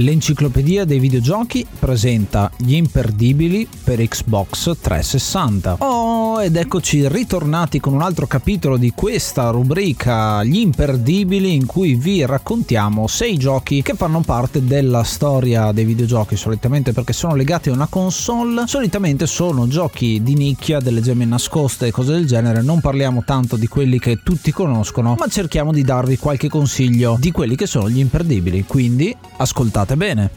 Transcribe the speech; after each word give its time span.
L'enciclopedia 0.00 0.86
dei 0.86 0.98
videogiochi 0.98 1.66
presenta 1.78 2.50
gli 2.56 2.74
imperdibili 2.74 3.68
per 3.84 4.02
Xbox 4.02 4.78
360. 4.80 5.76
Oh, 5.80 6.42
ed 6.42 6.56
eccoci 6.56 7.06
ritornati 7.06 7.80
con 7.80 7.92
un 7.92 8.00
altro 8.00 8.26
capitolo 8.26 8.78
di 8.78 8.92
questa 8.94 9.50
rubrica, 9.50 10.42
gli 10.42 10.56
imperdibili, 10.56 11.52
in 11.52 11.66
cui 11.66 11.96
vi 11.96 12.24
raccontiamo 12.24 13.06
sei 13.08 13.36
giochi 13.36 13.82
che 13.82 13.92
fanno 13.92 14.22
parte 14.22 14.64
della 14.64 15.02
storia 15.02 15.70
dei 15.70 15.84
videogiochi, 15.84 16.34
solitamente 16.34 16.92
perché 16.92 17.12
sono 17.12 17.34
legati 17.34 17.68
a 17.68 17.72
una 17.72 17.86
console, 17.86 18.66
solitamente 18.66 19.26
sono 19.26 19.68
giochi 19.68 20.22
di 20.22 20.34
nicchia, 20.34 20.80
delle 20.80 21.02
gemme 21.02 21.26
nascoste 21.26 21.88
e 21.88 21.90
cose 21.90 22.12
del 22.12 22.26
genere, 22.26 22.62
non 22.62 22.80
parliamo 22.80 23.22
tanto 23.26 23.56
di 23.56 23.68
quelli 23.68 23.98
che 23.98 24.20
tutti 24.22 24.50
conoscono, 24.50 25.16
ma 25.18 25.26
cerchiamo 25.26 25.72
di 25.72 25.82
darvi 25.82 26.16
qualche 26.16 26.48
consiglio 26.48 27.18
di 27.20 27.30
quelli 27.32 27.54
che 27.54 27.66
sono 27.66 27.90
gli 27.90 27.98
imperdibili, 27.98 28.64
quindi 28.66 29.14
ascoltate 29.36 29.88
bene. 29.96 30.30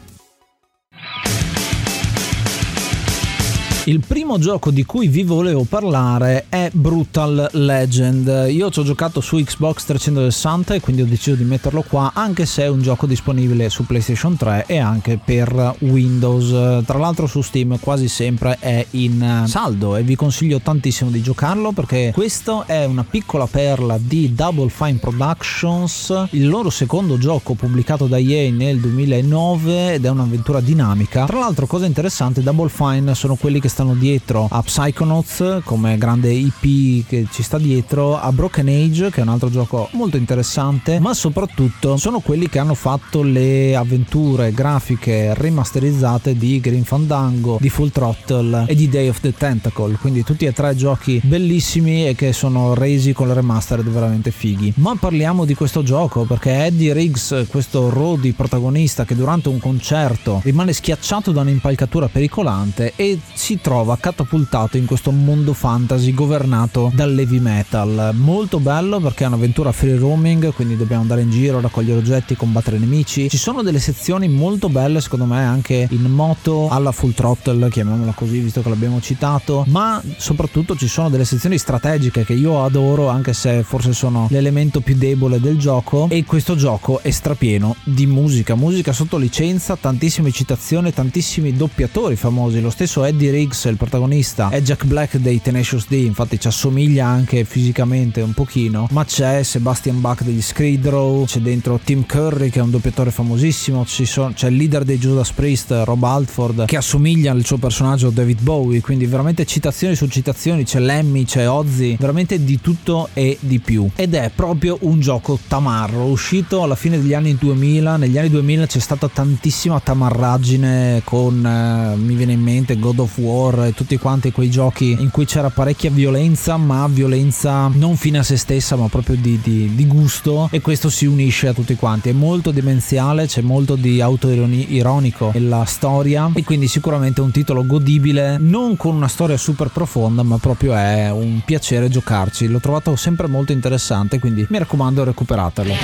Il 3.86 4.00
primo 4.00 4.38
gioco 4.38 4.70
di 4.70 4.82
cui 4.86 5.08
vi 5.08 5.24
volevo 5.24 5.64
parlare 5.64 6.46
è 6.48 6.70
Brutal 6.72 7.50
Legend. 7.52 8.46
Io 8.48 8.70
ci 8.70 8.80
ho 8.80 8.82
giocato 8.82 9.20
su 9.20 9.36
Xbox 9.36 9.84
360 9.84 10.72
e 10.72 10.80
quindi 10.80 11.02
ho 11.02 11.04
deciso 11.04 11.36
di 11.36 11.44
metterlo 11.44 11.84
qua, 11.86 12.12
anche 12.14 12.46
se 12.46 12.62
è 12.62 12.68
un 12.68 12.80
gioco 12.80 13.04
disponibile 13.04 13.68
su 13.68 13.84
PlayStation 13.84 14.38
3 14.38 14.64
e 14.68 14.78
anche 14.78 15.20
per 15.22 15.74
Windows. 15.80 16.82
Tra 16.86 16.96
l'altro 16.96 17.26
su 17.26 17.42
Steam 17.42 17.78
quasi 17.78 18.08
sempre 18.08 18.56
è 18.58 18.86
in 18.92 19.44
saldo 19.46 19.96
e 19.96 20.02
vi 20.02 20.16
consiglio 20.16 20.60
tantissimo 20.60 21.10
di 21.10 21.20
giocarlo 21.20 21.72
perché 21.72 22.10
questo 22.14 22.64
è 22.66 22.86
una 22.86 23.04
piccola 23.04 23.46
perla 23.46 23.98
di 24.00 24.32
Double 24.34 24.70
Fine 24.70 24.94
Productions, 24.94 26.28
il 26.30 26.48
loro 26.48 26.70
secondo 26.70 27.18
gioco 27.18 27.52
pubblicato 27.52 28.06
da 28.06 28.16
EA 28.16 28.50
nel 28.50 28.80
2009 28.80 29.92
ed 29.92 30.06
è 30.06 30.08
un'avventura 30.08 30.60
dinamica. 30.60 31.26
Tra 31.26 31.38
l'altro 31.38 31.66
cosa 31.66 31.84
interessante, 31.84 32.42
Double 32.42 32.70
Fine 32.70 33.14
sono 33.14 33.34
quelli 33.34 33.60
che 33.60 33.72
stanno 33.74 33.94
dietro 33.94 34.46
a 34.48 34.62
Psychonauts 34.62 35.62
come 35.64 35.98
grande 35.98 36.32
IP 36.32 37.08
che 37.08 37.26
ci 37.32 37.42
sta 37.42 37.58
dietro, 37.58 38.16
a 38.16 38.30
Broken 38.30 38.68
Age 38.68 39.10
che 39.10 39.18
è 39.18 39.22
un 39.24 39.30
altro 39.30 39.50
gioco 39.50 39.88
molto 39.94 40.16
interessante, 40.16 41.00
ma 41.00 41.12
soprattutto 41.12 41.96
sono 41.96 42.20
quelli 42.20 42.48
che 42.48 42.60
hanno 42.60 42.74
fatto 42.74 43.22
le 43.22 43.74
avventure 43.74 44.52
grafiche 44.52 45.34
rimasterizzate 45.34 46.36
di 46.36 46.60
Green 46.60 46.84
Fandango, 46.84 47.58
di 47.60 47.68
Full 47.68 47.90
Throttle 47.90 48.66
e 48.68 48.76
di 48.76 48.88
Day 48.88 49.08
of 49.08 49.18
the 49.18 49.34
Tentacle, 49.34 49.96
quindi 50.00 50.22
tutti 50.22 50.44
e 50.44 50.52
tre 50.52 50.76
giochi 50.76 51.20
bellissimi 51.24 52.06
e 52.06 52.14
che 52.14 52.32
sono 52.32 52.74
resi 52.74 53.12
con 53.12 53.26
le 53.26 53.34
remastered 53.34 53.88
veramente 53.88 54.30
fighi. 54.30 54.72
Ma 54.76 54.94
parliamo 54.94 55.44
di 55.44 55.54
questo 55.54 55.82
gioco 55.82 56.22
perché 56.22 56.66
Eddie 56.66 56.92
Riggs, 56.92 57.46
questo 57.48 57.90
Rodi 57.90 58.30
protagonista 58.34 59.04
che 59.04 59.16
durante 59.16 59.48
un 59.48 59.58
concerto 59.58 60.40
rimane 60.44 60.72
schiacciato 60.72 61.32
da 61.32 61.40
un'impalcatura 61.40 62.06
pericolante 62.06 62.92
e 62.94 63.18
si 63.32 63.58
trova 63.64 63.96
catapultato 63.98 64.76
in 64.76 64.84
questo 64.84 65.10
mondo 65.10 65.54
fantasy 65.54 66.12
governato 66.12 66.92
dall'heavy 66.94 67.38
metal. 67.38 68.10
Molto 68.12 68.60
bello 68.60 69.00
perché 69.00 69.24
è 69.24 69.26
un'avventura 69.26 69.72
free 69.72 69.96
roaming, 69.96 70.52
quindi 70.52 70.76
dobbiamo 70.76 71.00
andare 71.00 71.22
in 71.22 71.30
giro, 71.30 71.62
raccogliere 71.62 71.98
oggetti, 71.98 72.36
combattere 72.36 72.76
nemici. 72.76 73.30
Ci 73.30 73.38
sono 73.38 73.62
delle 73.62 73.78
sezioni 73.78 74.28
molto 74.28 74.68
belle, 74.68 75.00
secondo 75.00 75.24
me, 75.24 75.42
anche 75.42 75.88
in 75.90 76.02
moto 76.02 76.68
alla 76.68 76.92
full 76.92 77.14
throttle, 77.14 77.70
chiamiamola 77.70 78.12
così, 78.12 78.40
visto 78.40 78.60
che 78.60 78.68
l'abbiamo 78.68 79.00
citato, 79.00 79.64
ma 79.68 79.98
soprattutto 80.18 80.76
ci 80.76 80.86
sono 80.86 81.08
delle 81.08 81.24
sezioni 81.24 81.56
strategiche 81.56 82.22
che 82.22 82.34
io 82.34 82.62
adoro, 82.66 83.08
anche 83.08 83.32
se 83.32 83.62
forse 83.62 83.94
sono 83.94 84.26
l'elemento 84.28 84.82
più 84.82 84.94
debole 84.94 85.40
del 85.40 85.56
gioco. 85.56 86.08
E 86.10 86.22
questo 86.24 86.54
gioco 86.54 87.00
è 87.00 87.10
strapieno 87.10 87.76
di 87.82 88.04
musica, 88.04 88.56
musica 88.56 88.92
sotto 88.92 89.16
licenza, 89.16 89.74
tantissime 89.74 90.30
citazioni, 90.32 90.92
tantissimi 90.92 91.54
doppiatori 91.54 92.14
famosi. 92.14 92.60
Lo 92.60 92.68
stesso 92.68 93.04
Eddie 93.04 93.30
Riggs 93.30 93.52
Briggs, 93.54 93.64
il 93.66 93.76
protagonista, 93.76 94.48
è 94.48 94.60
Jack 94.60 94.84
Black 94.84 95.16
dei 95.16 95.40
Tenacious 95.40 95.86
D, 95.88 95.92
infatti 95.92 96.38
ci 96.38 96.48
assomiglia 96.48 97.06
anche 97.06 97.44
fisicamente 97.44 98.20
un 98.20 98.32
pochino, 98.32 98.88
ma 98.90 99.04
c'è 99.04 99.42
Sebastian 99.42 100.00
Bach 100.00 100.22
degli 100.22 100.42
Screed 100.42 100.86
Row, 100.88 101.24
c'è 101.24 101.38
dentro 101.38 101.78
Tim 101.82 102.04
Curry 102.04 102.50
che 102.50 102.58
è 102.58 102.62
un 102.62 102.70
doppiatore 102.70 103.10
famosissimo, 103.10 103.84
sono, 103.86 104.32
c'è 104.32 104.48
il 104.48 104.56
leader 104.56 104.84
dei 104.84 104.98
Judas 104.98 105.30
Priest, 105.30 105.82
Rob 105.84 106.02
Altford, 106.02 106.66
che 106.66 106.76
assomiglia 106.76 107.30
al 107.30 107.44
suo 107.44 107.56
personaggio 107.56 108.10
David 108.10 108.42
Bowie, 108.42 108.80
quindi 108.80 109.06
veramente 109.06 109.46
citazioni 109.46 109.94
su 109.94 110.06
citazioni, 110.08 110.64
c'è 110.64 110.80
Lemmy, 110.80 111.24
c'è 111.24 111.48
Ozzy, 111.48 111.96
veramente 111.98 112.42
di 112.42 112.60
tutto 112.60 113.08
e 113.12 113.38
di 113.40 113.60
più. 113.60 113.88
Ed 113.94 114.14
è 114.14 114.30
proprio 114.34 114.78
un 114.80 115.00
gioco 115.00 115.38
tamarro, 115.46 116.04
uscito 116.04 116.62
alla 116.62 116.74
fine 116.74 117.00
degli 117.00 117.14
anni 117.14 117.36
2000, 117.36 117.96
negli 117.96 118.18
anni 118.18 118.30
2000 118.30 118.66
c'è 118.66 118.78
stata 118.80 119.08
tantissima 119.08 119.80
tamarraggine 119.80 121.02
con, 121.04 121.44
eh, 121.44 121.96
mi 121.96 122.14
viene 122.14 122.32
in 122.32 122.40
mente, 122.40 122.78
God 122.78 122.98
of 122.98 123.16
War, 123.18 123.43
War 123.44 123.66
e 123.66 123.72
tutti 123.74 123.98
quanti 123.98 124.32
quei 124.32 124.48
giochi 124.48 124.96
in 124.98 125.10
cui 125.10 125.26
c'era 125.26 125.50
parecchia 125.50 125.90
violenza, 125.90 126.56
ma 126.56 126.86
violenza 126.88 127.70
non 127.74 127.96
fine 127.96 128.18
a 128.18 128.22
se 128.22 128.36
stessa, 128.36 128.76
ma 128.76 128.88
proprio 128.88 129.16
di, 129.16 129.38
di, 129.42 129.74
di 129.74 129.86
gusto. 129.86 130.48
E 130.50 130.60
questo 130.60 130.88
si 130.88 131.04
unisce 131.04 131.48
a 131.48 131.52
tutti 131.52 131.74
quanti. 131.74 132.08
È 132.08 132.12
molto 132.12 132.50
demenziale, 132.50 133.26
c'è 133.26 133.42
molto 133.42 133.76
di 133.76 134.00
autoironico 134.00 135.32
nella 135.34 135.64
storia. 135.66 136.30
E 136.32 136.42
quindi 136.44 136.68
sicuramente 136.68 137.20
un 137.20 137.30
titolo 137.30 137.66
godibile, 137.66 138.38
non 138.38 138.76
con 138.76 138.94
una 138.94 139.08
storia 139.08 139.36
super 139.36 139.68
profonda, 139.68 140.22
ma 140.22 140.38
proprio 140.38 140.74
è 140.74 141.10
un 141.10 141.42
piacere 141.44 141.88
giocarci. 141.88 142.48
L'ho 142.48 142.60
trovato 142.60 142.96
sempre 142.96 143.28
molto 143.28 143.52
interessante, 143.52 144.18
quindi 144.18 144.46
mi 144.48 144.58
raccomando, 144.58 145.04
recuperatelo. 145.04 145.74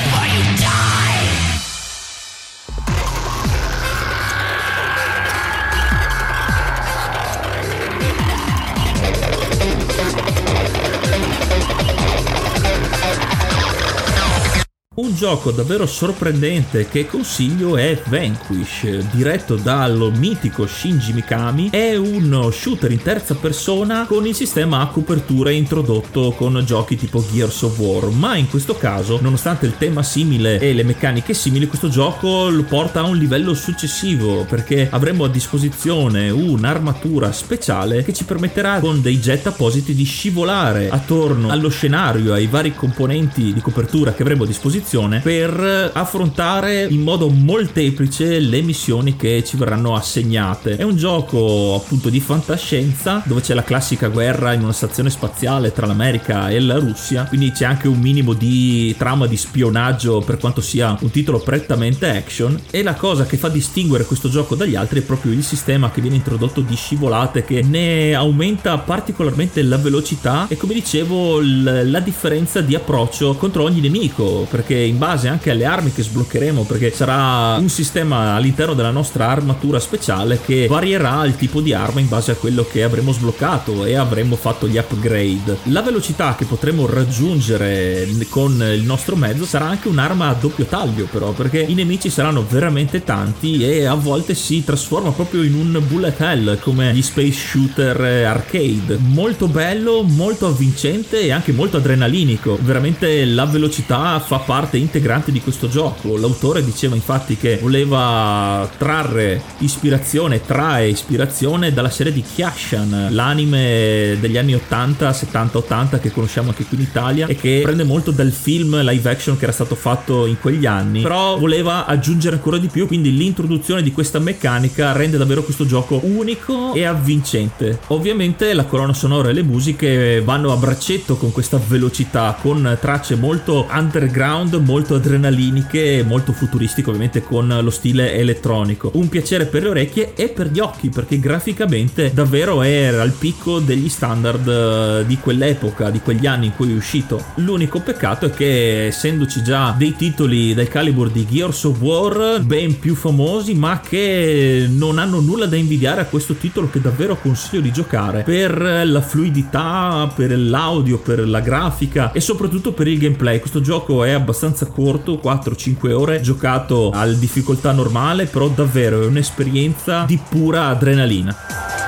Un 15.01 15.15
gioco 15.15 15.51
davvero 15.51 15.87
sorprendente 15.87 16.87
che 16.87 17.07
consiglio 17.07 17.79
è 17.79 17.99
Vanquish, 18.09 18.87
diretto 19.11 19.57
dal 19.57 20.13
mitico 20.15 20.67
Shinji 20.67 21.15
Mikami. 21.15 21.71
È 21.71 21.97
uno 21.97 22.51
shooter 22.51 22.91
in 22.91 23.01
terza 23.01 23.35
persona 23.35 24.05
con 24.05 24.27
il 24.27 24.35
sistema 24.35 24.81
a 24.81 24.89
copertura 24.89 25.51
introdotto 25.53 26.33
con 26.33 26.63
giochi 26.67 26.97
tipo 26.97 27.25
Gears 27.33 27.63
of 27.63 27.79
War, 27.79 28.11
ma 28.11 28.37
in 28.37 28.51
questo 28.51 28.77
caso, 28.77 29.19
nonostante 29.23 29.65
il 29.65 29.79
tema 29.79 30.03
simile 30.03 30.61
e 30.61 30.75
le 30.75 30.83
meccaniche 30.83 31.33
simili, 31.33 31.67
questo 31.67 31.89
gioco 31.89 32.51
lo 32.51 32.65
porta 32.65 33.01
a 33.01 33.05
un 33.05 33.17
livello 33.17 33.55
successivo 33.55 34.45
perché 34.45 34.87
avremo 34.91 35.25
a 35.25 35.29
disposizione 35.29 36.29
un'armatura 36.29 37.33
speciale 37.33 38.05
che 38.05 38.13
ci 38.13 38.25
permetterà 38.25 38.81
con 38.81 39.01
dei 39.01 39.19
jet 39.19 39.47
appositi 39.47 39.95
di 39.95 40.05
scivolare 40.05 40.91
attorno 40.91 41.49
allo 41.49 41.71
scenario, 41.71 42.35
ai 42.35 42.49
vari 42.49 42.75
componenti 42.75 43.55
di 43.55 43.61
copertura 43.63 44.13
che 44.13 44.21
avremo 44.21 44.45
a 44.45 44.47
disposizione 44.47 44.89
per 45.23 45.93
affrontare 45.95 46.87
in 46.91 47.03
modo 47.03 47.29
molteplice 47.29 48.41
le 48.41 48.61
missioni 48.61 49.15
che 49.15 49.45
ci 49.45 49.57
verranno 49.57 49.95
assegnate. 49.95 50.77
È 50.77 50.83
un 50.83 50.97
gioco 50.97 51.77
appunto 51.77 52.09
di 52.09 52.19
fantascienza 52.19 53.23
dove 53.25 53.41
c'è 53.41 53.55
la 53.55 53.63
classica 53.63 54.09
guerra 54.09 54.53
in 54.53 54.63
una 54.63 54.73
stazione 54.73 55.09
spaziale 55.09 55.73
tra 55.73 55.87
l'America 55.87 56.49
e 56.51 56.59
la 56.59 56.79
Russia, 56.79 57.25
quindi 57.25 57.53
c'è 57.53 57.67
anche 57.67 57.87
un 57.87 58.01
minimo 58.01 58.33
di 58.33 58.93
trama 58.99 59.27
di 59.27 59.37
spionaggio 59.37 60.23
per 60.23 60.39
quanto 60.39 60.61
sia 60.61 60.97
un 61.01 61.11
titolo 61.11 61.39
prettamente 61.39 62.11
action 62.11 62.61
e 62.71 62.83
la 62.83 62.95
cosa 62.95 63.27
che 63.27 63.37
fa 63.37 63.49
distinguere 63.49 64.05
questo 64.05 64.29
gioco 64.29 64.57
dagli 64.57 64.75
altri 64.75 65.01
è 65.01 65.03
proprio 65.03 65.33
il 65.33 65.45
sistema 65.45 65.93
che 65.93 66.01
viene 66.01 66.17
introdotto 66.17 66.63
di 66.63 66.75
scivolate 66.75 67.45
che 67.45 67.63
ne 67.63 68.13
aumenta 68.15 68.77
particolarmente 68.79 69.63
la 69.63 69.77
velocità 69.77 70.47
e 70.49 70.57
come 70.57 70.75
dicevo 70.75 71.41
la 71.41 72.01
differenza 72.01 72.61
di 72.61 72.75
approccio 72.75 73.35
contro 73.37 73.63
ogni 73.63 73.81
nemico 73.81 74.49
perché 74.51 74.70
in 74.75 74.99
base 74.99 75.29
anche 75.29 75.51
alle 75.51 75.65
armi 75.65 75.93
che 75.93 76.03
sbloccheremo 76.03 76.63
perché 76.63 76.93
sarà 76.93 77.57
un 77.59 77.69
sistema 77.69 78.35
all'interno 78.35 78.75
della 78.75 78.91
nostra 78.91 79.29
armatura 79.29 79.81
speciale 79.81 80.41
che 80.45 80.67
varierà 80.69 81.25
il 81.25 81.37
tipo 81.37 81.61
di 81.61 81.73
arma 81.73 82.01
in 82.01 82.09
base 82.09 82.33
a 82.33 82.35
quello 82.35 82.67
che 82.71 82.83
avremo 82.83 83.13
sbloccato 83.13 83.85
e 83.85 83.95
avremo 83.95 84.37
fatto 84.37 84.69
gli 84.69 84.77
upgrade. 84.77 85.59
La 85.65 85.83
velocità 85.83 86.35
che 86.37 86.45
potremo 86.45 86.87
raggiungere 86.87 88.09
con 88.29 88.53
il 88.75 88.83
nostro 88.83 89.17
mezzo 89.17 89.45
sarà 89.45 89.67
anche 89.67 89.89
un'arma 89.89 90.29
a 90.29 90.35
doppio 90.35 90.65
taglio 90.65 91.07
però 91.11 91.33
perché 91.33 91.61
i 91.61 91.75
nemici 91.75 92.11
saranno 92.11 92.45
veramente 92.49 93.05
tanti 93.05 93.65
e 93.65 93.85
a 93.85 93.95
volte 93.95 94.35
si 94.35 94.65
trasforma 94.65 95.11
proprio 95.11 95.43
in 95.43 95.55
un 95.55 95.83
bullet 95.87 96.21
hell 96.21 96.59
come 96.61 96.93
gli 96.95 97.03
space 97.03 97.33
shooter 97.33 98.01
arcade. 98.27 98.99
Molto 98.99 99.49
bello 99.49 100.03
molto 100.03 100.47
avvincente 100.47 101.21
e 101.21 101.31
anche 101.33 101.53
molto 101.53 101.79
adrenalinico. 101.79 102.59
Veramente 102.61 103.25
la 103.25 103.45
velocità 103.47 104.19
fa 104.21 104.39
parte 104.39 104.60
integrante 104.77 105.33
di 105.33 105.41
questo 105.41 105.69
gioco. 105.69 106.17
L'autore 106.17 106.65
diceva 106.65 106.95
infatti 106.95 107.37
che 107.37 107.59
voleva 107.61 108.69
trarre 108.77 109.43
ispirazione 109.59 110.41
trae 110.41 110.89
ispirazione 110.89 111.73
dalla 111.73 111.91
serie 111.91 112.13
di 112.13 112.23
Kyashan 112.23 113.09
l'anime 113.11 114.17
degli 114.21 114.37
anni 114.37 114.55
80 114.55 115.13
70 115.13 115.59
80 115.59 115.99
che 115.99 116.11
conosciamo 116.11 116.49
anche 116.49 116.65
qui 116.65 116.77
in 116.77 116.83
Italia 116.83 117.27
e 117.27 117.37
che 117.37 117.61
prende 117.63 117.85
molto 117.85 118.11
dal 118.11 118.31
film 118.31 118.81
live 118.83 119.11
action 119.11 119.37
che 119.37 119.45
era 119.45 119.53
stato 119.53 119.75
fatto 119.75 120.27
in 120.27 120.39
quegli 120.41 120.67
anni. 120.67 121.03
Però 121.03 121.39
voleva 121.39 121.87
aggiungere 121.87 122.37
ancora 122.37 122.59
di 122.59 122.69
più 122.69 122.87
quindi 122.87 123.17
l'introduzione 123.17 123.83
di 123.83 123.93
questa 123.93 124.19
meccanica 124.19 124.93
rende 124.93 125.17
davvero 125.17 125.43
questo 125.43 125.67
gioco 125.67 126.01
unico 126.03 126.75
e 126.75 126.85
avvincente. 126.85 127.79
Ovviamente 127.89 128.53
la 128.55 128.65
colonna 128.65 128.93
sonora 128.93 129.31
e 129.31 129.33
le 129.33 129.43
musiche 129.43 130.21
vanno 130.23 130.53
a 130.53 130.57
braccetto 130.57 131.17
con 131.17 131.33
questa 131.33 131.61
velocità 131.65 132.37
con 132.41 132.79
tracce 132.81 133.17
molto 133.17 133.67
underground 133.71 134.50
molto 134.59 134.97
adrenaliniche 134.97 136.03
molto 136.03 136.33
futuristiche 136.33 136.89
ovviamente 136.89 137.23
con 137.23 137.59
lo 137.63 137.71
stile 137.71 138.15
elettronico. 138.15 138.91
Un 138.95 139.09
piacere 139.09 139.47
per 139.47 139.63
le 139.63 139.69
orecchie 139.69 140.15
e 140.15 140.29
per 140.29 140.49
gli 140.51 140.59
occhi 140.59 140.89
perché 140.89 141.21
graficamente 141.21 142.13
davvero 142.13 142.63
era 142.63 143.03
al 143.03 143.13
picco 143.13 143.61
degli 143.61 143.89
standard 143.89 144.49
eh, 144.49 145.07
di 145.07 145.17
quell'epoca 145.19 145.91
di 145.91 146.01
quegli 146.01 146.27
anni 146.27 146.47
in 146.47 146.57
cui 146.57 146.73
è 146.73 146.77
uscito. 146.77 147.23
L'unico 147.37 147.81
peccato 147.81 148.27
è 148.27 148.31
che 148.31 148.87
essendoci 148.87 149.43
già 149.43 149.75
dei 149.77 149.95
titoli 149.95 150.55
del 150.55 150.69
calibro 150.69 151.09
di 151.09 151.27
Gears 151.27 151.65
of 151.65 151.81
War 151.81 152.41
ben 152.43 152.79
più 152.79 152.95
famosi 152.95 153.55
ma 153.55 153.81
che 153.81 154.67
non 154.69 154.99
hanno 154.99 155.21
nulla 155.21 155.47
da 155.47 155.57
invidiare 155.57 156.01
a 156.01 156.07
questo 156.07 156.35
titolo 156.35 156.69
che 156.69 156.81
davvero 156.81 157.17
consiglio 157.17 157.61
di 157.61 157.73
giocare 157.73 158.23
per 158.23 158.83
la 158.85 159.01
fluidità 159.01 160.11
per 160.15 160.37
l'audio 160.37 160.99
per 160.99 161.27
la 161.29 161.41
grafica 161.41 162.13
e 162.13 162.21
soprattutto 162.21 162.73
per 162.73 162.89
il 162.89 162.99
gameplay. 162.99 163.39
Questo 163.39 163.61
gioco 163.61 164.05
è 164.05 164.11
abbastanza 164.11 164.40
corto 164.73 165.21
4-5 165.23 165.93
ore 165.93 166.21
giocato 166.21 166.91
a 166.91 167.07
difficoltà 167.07 167.73
normale 167.73 168.27
però 168.27 168.49
davvero 168.49 169.03
è 169.03 169.07
un'esperienza 169.07 170.05
di 170.07 170.19
pura 170.29 170.67
adrenalina 170.67 171.80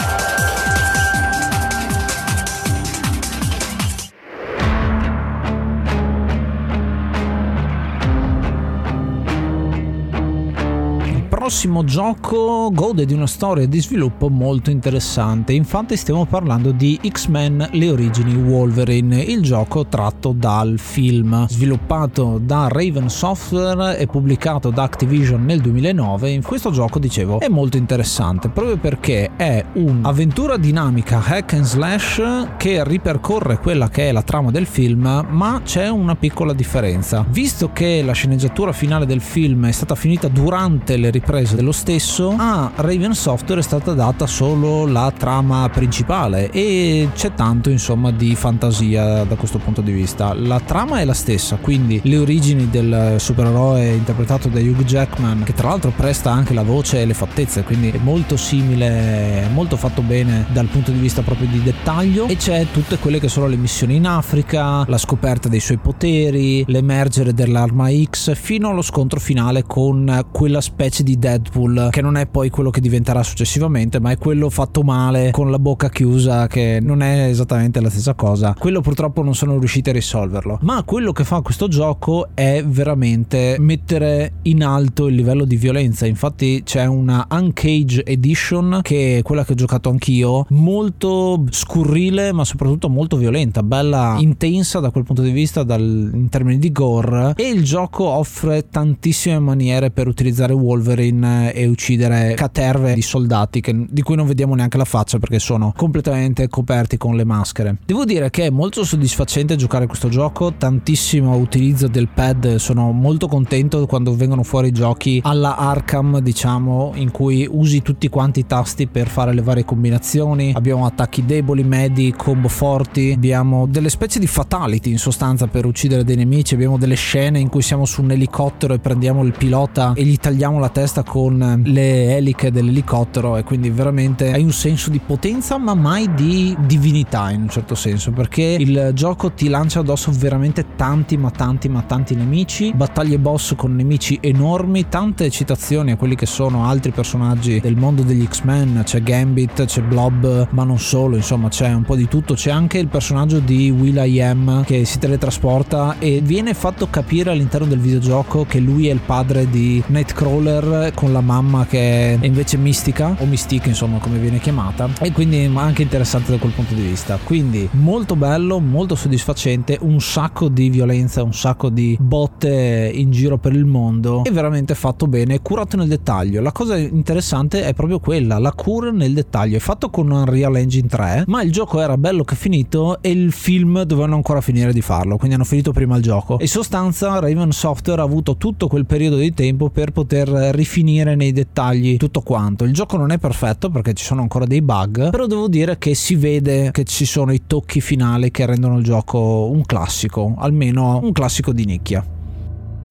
prossimo 11.53 11.85
gioco 11.85 12.71
gode 12.73 13.05
di 13.05 13.13
una 13.13 13.27
storia 13.27 13.67
di 13.67 13.79
sviluppo 13.79 14.31
molto 14.31 14.71
interessante. 14.71 15.53
Infatti 15.53 15.99
stiamo 15.99 16.25
parlando 16.25 16.73
di 16.73 16.99
X-Men 17.07 17.69
Le 17.73 17.91
origini 17.91 18.35
Wolverine, 18.35 19.21
il 19.21 19.43
gioco 19.43 19.85
tratto 19.85 20.33
dal 20.35 20.79
film. 20.79 21.47
Sviluppato 21.49 22.41
da 22.43 22.69
Raven 22.71 23.11
Software 23.11 23.99
e 23.99 24.07
pubblicato 24.07 24.71
da 24.71 24.85
Activision 24.85 25.45
nel 25.45 25.61
2009, 25.61 26.31
in 26.31 26.43
questo 26.43 26.71
gioco 26.71 26.99
dicevo 26.99 27.41
è 27.41 27.49
molto 27.49 27.77
interessante 27.77 28.49
proprio 28.49 28.79
perché 28.79 29.33
è 29.37 29.63
un'avventura 29.75 30.57
dinamica 30.57 31.23
hack 31.23 31.53
and 31.53 31.65
slash 31.65 32.23
che 32.57 32.83
ripercorre 32.83 33.59
quella 33.59 33.91
che 33.91 34.09
è 34.09 34.13
la 34.13 34.23
trama 34.23 34.51
del 34.51 34.65
film, 34.65 35.27
ma 35.29 35.61
c'è 35.63 35.89
una 35.89 36.17
piccola 36.17 36.55
differenza. 36.55 37.27
Visto 37.29 37.73
che 37.75 38.03
la 38.03 38.13
sceneggiatura 38.13 38.73
finale 38.73 39.05
del 39.05 39.21
film 39.21 39.67
è 39.67 39.73
stata 39.73 39.95
finita 39.95 40.29
durante 40.29 40.97
le 40.97 41.11
riprese 41.11 41.41
riprese 41.43 41.57
dello 41.57 41.73
stesso, 41.73 42.35
a 42.37 42.71
Raven 42.77 43.15
Software 43.15 43.61
è 43.61 43.65
stata 43.65 43.93
data 43.93 44.27
solo 44.27 44.87
la 44.87 45.13
trama 45.17 45.69
principale 45.69 46.51
e 46.51 47.09
c'è 47.15 47.35
tanto 47.35 47.71
insomma 47.71 48.11
di 48.11 48.35
fantasia 48.35 49.25
da 49.25 49.35
questo 49.35 49.59
punto 49.59 49.81
di 49.81 49.93
vista. 49.93 50.35
La 50.35 50.61
trama 50.61 51.01
è 51.01 51.05
la 51.05 51.15
stessa, 51.15 51.57
quindi 51.57 52.01
le 52.05 52.19
origini 52.19 52.71
del 52.71 53.17
supereroe 53.19 53.91
interpretato 53.91 54.49
da 54.49 54.61
Hugh 54.61 54.85
Jackman, 54.85 55.43
che 55.43 55.53
tra 55.53 55.69
l'altro 55.69 55.93
presta 55.95 56.31
anche 56.31 56.55
la 56.55 56.63
voce 56.63 57.03
e 57.03 57.07
le 57.07 57.15
fattezze, 57.15 57.63
quindi 57.63 57.91
è 57.91 57.99
molto 57.99 58.37
simile, 58.37 59.49
molto 59.53 59.77
fatto 59.77 60.03
bene 60.03 60.47
dal 60.53 60.67
punto 60.67 60.91
di 60.91 60.99
vista 60.99 61.23
proprio 61.23 61.49
di 61.49 61.63
dettaglio 61.63 62.29
e 62.29 62.37
c'è 62.37 62.67
tutte 62.73 62.99
quelle 62.99 63.19
che 63.19 63.29
sono 63.29 63.47
le 63.47 63.57
missioni 63.57 63.97
in 63.97 64.07
Africa, 64.07 64.85
la 64.87 64.99
scoperta 64.99 65.49
dei 65.49 65.61
suoi 65.61 65.79
poteri, 65.79 66.65
l'emergere 66.69 67.35
dell'arma 67.35 67.89
X 67.91 68.35
fino 68.35 68.71
allo 68.71 68.83
scontro 68.83 69.19
finale 69.19 69.65
con 69.65 70.27
quella 70.31 70.61
specie 70.61 71.03
di 71.03 71.19
Deadpool, 71.33 71.89
che 71.91 72.03
non 72.03 72.17
è 72.17 72.27
poi 72.27 72.51
quello 72.51 72.71
che 72.71 72.81
diventerà 72.81 73.23
successivamente, 73.23 74.01
ma 74.01 74.11
è 74.11 74.19
quello 74.19 74.51
fatto 74.51 74.83
male 74.83 75.31
con 75.31 75.51
la 75.51 75.59
bocca 75.59 75.89
chiusa, 75.89 76.47
che 76.47 76.79
non 76.83 77.03
è 77.03 77.29
esattamente 77.29 77.81
la 77.81 77.89
stessa 77.89 78.15
cosa. 78.15 78.55
Quello 78.59 78.81
purtroppo 78.81 79.23
non 79.23 79.35
sono 79.35 79.59
riusciti 79.59 79.91
a 79.91 79.93
risolverlo. 79.93 80.59
Ma 80.63 80.83
quello 80.85 81.13
che 81.13 81.25
fa 81.25 81.41
questo 81.41 81.69
gioco 81.69 82.29
è 82.35 82.63
veramente 82.67 83.57
mettere 83.59 84.35
in 84.43 84.63
alto 84.63 85.07
il 85.07 85.15
livello 85.15 85.45
di 85.45 85.57
violenza. 85.57 86.07
Infatti 86.07 86.63
c'è 86.65 86.85
una 86.87 87.27
Uncage 87.31 88.05
Edition, 88.05 88.81
che 88.83 89.19
è 89.19 89.23
quella 89.23 89.45
che 89.45 89.53
ho 89.53 89.57
giocato 89.57 89.89
anch'io, 89.89 90.47
molto 90.51 91.45
scurrile, 91.51 92.33
ma 92.33 92.45
soprattutto 92.45 92.89
molto 92.89 93.17
violenta, 93.17 93.63
bella 93.63 94.17
intensa 94.19 94.81
da 94.81 94.91
quel 94.91 95.05
punto 95.05 95.23
di 95.23 95.31
vista 95.31 95.63
dal, 95.63 96.11
in 96.13 96.29
termini 96.29 96.59
di 96.59 96.73
gore. 96.73 97.35
E 97.37 97.49
il 97.49 97.65
gioco 97.65 98.05
offre 98.05 98.69
tantissime 98.69 99.39
maniere 99.39 99.91
per 99.91 100.09
utilizzare 100.09 100.53
Wolverine 100.53 101.12
in, 101.13 101.51
e 101.53 101.67
uccidere 101.67 102.35
caterve 102.35 102.95
di 102.95 103.03
soldati 103.03 103.61
che, 103.61 103.87
di 103.89 104.03
cui 104.03 104.17
non 104.17 104.27
vediamo 104.27 104.55
neanche 104.55 104.77
la 104.77 104.85
faccia 104.85 105.19
perché 105.19 105.39
sono 105.39 105.73
completamente 105.77 106.49
coperti 106.49 106.97
con 106.97 107.15
le 107.17 107.25
maschere. 107.25 107.77
Devo 107.85 108.05
dire 108.05 108.31
che 108.31 108.47
è 108.47 108.51
molto 108.51 108.85
soddisfacente 108.85 109.57
giocare 109.57 109.87
questo 109.87 110.09
gioco, 110.09 110.55
tantissimo 110.55 111.37
utilizzo 111.37 111.89
del 111.89 112.09
pad, 112.09 112.57
sono 112.57 112.91
molto 112.93 113.29
contento 113.29 113.87
quando 113.87 114.15
vengono 114.15 114.43
fuori 114.43 114.73
giochi 114.73 115.21
alla 115.23 115.57
Arkham, 115.57 116.21
diciamo, 116.21 116.93
in 116.95 117.11
cui 117.11 117.47
usi 117.51 117.83
tutti 117.83 118.09
quanti 118.09 118.41
i 118.41 118.47
tasti 118.47 118.87
per 118.87 119.09
fare 119.09 119.33
le 119.33 119.43
varie 119.43 119.65
combinazioni. 119.65 120.53
Abbiamo 120.55 120.87
attacchi 120.87 121.25
deboli, 121.25 121.63
medi, 121.65 122.15
combo 122.17 122.49
forti, 122.49 123.13
abbiamo 123.15 123.67
delle 123.67 123.91
specie 123.91 124.19
di 124.19 124.27
fatality 124.27 124.91
in 124.91 124.99
sostanza 124.99 125.47
per 125.47 125.67
uccidere 125.67 126.05
dei 126.05 126.17
nemici, 126.17 126.55
abbiamo 126.55 126.79
delle 126.79 126.95
scene 126.95 127.39
in 127.39 127.49
cui 127.49 127.63
siamo 127.63 127.85
su 127.85 128.03
un 128.03 128.11
elicottero 128.11 128.75
e 128.75 128.79
prendiamo 128.79 129.23
il 129.25 129.33
pilota 129.37 129.93
e 129.95 130.05
gli 130.05 130.17
tagliamo 130.17 130.59
la 130.59 130.69
testa 130.69 131.02
con 131.03 131.63
le 131.65 132.17
eliche 132.17 132.51
dell'elicottero 132.51 133.37
e 133.37 133.45
quindi 133.45 133.71
veramente 133.71 134.33
hai 134.33 134.43
un 134.43 134.53
senso 134.53 134.91
di 134.91 135.01
potenza 135.05 135.59
ma 135.59 135.75
mai 135.75 136.13
di 136.15 136.57
divinità 136.67 137.31
in 137.31 137.43
un 137.43 137.49
certo 137.49 137.75
senso 137.75 138.11
perché 138.11 138.57
il 138.59 138.91
gioco 138.95 139.33
ti 139.33 139.49
lancia 139.49 139.81
addosso 139.81 140.11
veramente 140.13 140.77
tanti 140.77 141.17
ma 141.17 141.31
tanti 141.31 141.69
ma 141.69 141.83
tanti 141.83 142.15
nemici, 142.15 142.73
battaglie 142.75 143.19
boss 143.19 143.55
con 143.57 143.75
nemici 143.75 144.19
enormi, 144.21 144.89
tante 144.89 145.31
citazioni 145.31 145.93
a 145.93 145.97
quelli 145.97 146.15
che 146.15 146.27
sono 146.27 146.67
altri 146.67 146.91
personaggi 146.91 147.61
del 147.61 147.77
mondo 147.77 148.03
degli 148.03 148.27
X-Men, 148.27 148.83
c'è 148.85 149.03
Gambit, 149.03 149.65
c'è 149.65 149.83
Blob, 149.83 150.49
ma 150.51 150.65
non 150.65 150.79
solo, 150.79 151.17
insomma 151.17 151.49
c'è 151.49 151.73
un 151.73 151.83
po' 151.83 151.97
di 151.97 152.09
tutto, 152.09 152.35
c'è 152.35 152.51
anche 152.51 152.79
il 152.79 152.89
personaggio 152.89 153.39
di 153.39 153.71
Will.i.am 153.71 154.65
che 154.65 154.85
si 154.85 154.99
teletrasporta 154.99 155.97
e 155.99 156.21
viene 156.23 156.55
fatto 156.55 156.89
capire 156.89 157.31
all'interno 157.31 157.67
del 157.67 157.79
videogioco 157.79 158.45
che 158.45 158.59
lui 158.59 158.89
è 158.89 158.93
il 158.93 159.01
padre 159.05 159.49
di 159.49 159.83
Nightcrawler 159.87 160.92
con 160.95 161.13
la 161.13 161.21
mamma 161.21 161.67
che 161.67 162.19
è 162.21 162.27
invece 162.27 162.57
mistica 162.57 163.17
o 163.19 163.25
mistica 163.27 163.69
insomma 163.69 163.99
come 163.99 164.19
viene 164.19 164.39
chiamata 164.39 164.89
e 165.01 165.13
quindi 165.13 165.51
anche 165.55 165.83
interessante 165.83 166.31
da 166.31 166.39
quel 166.39 166.53
punto 166.53 166.75
di 166.75 166.83
vista. 166.83 167.19
Quindi 167.23 167.69
molto 167.73 168.17
bello 168.17 168.59
molto 168.61 168.95
soddisfacente 168.95 169.79
un 169.81 170.01
sacco 170.01 170.49
di 170.49 170.71
violenza 170.71 171.23
un 171.23 171.35
sacco 171.35 171.69
di 171.69 171.97
botte 172.01 172.91
in 172.93 173.11
giro 173.11 173.39
per 173.39 173.53
il 173.53 173.65
mondo 173.65 174.25
e 174.25 174.31
veramente 174.31 174.75
fatto 174.75 175.07
bene 175.07 175.41
curato 175.41 175.77
nel 175.77 175.89
dettaglio. 175.89 176.41
La 176.41 176.53
cosa 176.53 176.77
interessante 176.77 177.65
è 177.65 177.75
proprio 177.75 177.99
quella 177.99 178.39
la 178.39 178.53
cura 178.53 178.91
nel 178.91 179.13
dettaglio. 179.13 179.57
È 179.57 179.61
fatto 179.61 179.91
con 179.91 180.11
Unreal 180.11 180.57
Engine 180.57 180.89
3 180.89 181.25
ma 181.27 181.43
il 181.43 181.53
gioco 181.53 181.81
era 181.81 181.97
bello 181.97 182.25
che 182.25 182.35
finito 182.35 183.01
e 183.01 183.11
il 183.11 183.33
film 183.33 183.83
dovevano 183.83 184.17
ancora 184.17 184.41
finire 184.41 184.73
di 184.73 184.83
farlo 184.83 185.17
quindi 185.17 185.35
hanno 185.35 185.45
finito 185.45 185.73
prima 185.73 185.97
il 185.97 186.03
gioco. 186.03 186.37
In 186.41 186.49
sostanza 186.49 187.19
Raven 187.19 187.53
Software 187.53 188.01
ha 188.01 188.05
avuto 188.05 188.37
tutto 188.37 188.69
quel 188.69 188.87
periodo 188.87 189.17
di 189.17 189.33
tempo 189.33 189.71
per 189.71 189.93
poter 189.93 190.29
rifinire 190.29 190.82
nei 190.83 191.33
dettagli 191.33 191.97
tutto 191.97 192.21
quanto. 192.21 192.65
Il 192.65 192.73
gioco 192.73 192.97
non 192.97 193.11
è 193.11 193.19
perfetto 193.19 193.71
perché 193.71 193.93
ci 193.95 194.05
sono 194.05 194.21
ancora 194.23 194.45
dei 194.45 194.63
bug, 194.63 195.11
però 195.11 195.27
devo 195.27 195.49
dire 195.49 195.79
che 195.79 195.95
si 195.95 196.15
vede 196.15 196.71
che 196.71 196.85
ci 196.85 197.05
sono 197.05 197.33
i 197.33 197.43
tocchi 197.47 197.81
finali 197.81 198.31
che 198.31 198.47
rendono 198.47 198.79
il 198.79 198.85
gioco 198.85 199.49
un 199.51 199.63
classico, 199.65 200.35
almeno 200.39 201.01
un 201.03 201.13
classico 201.13 201.53
di 201.53 201.65
nicchia. 201.65 202.05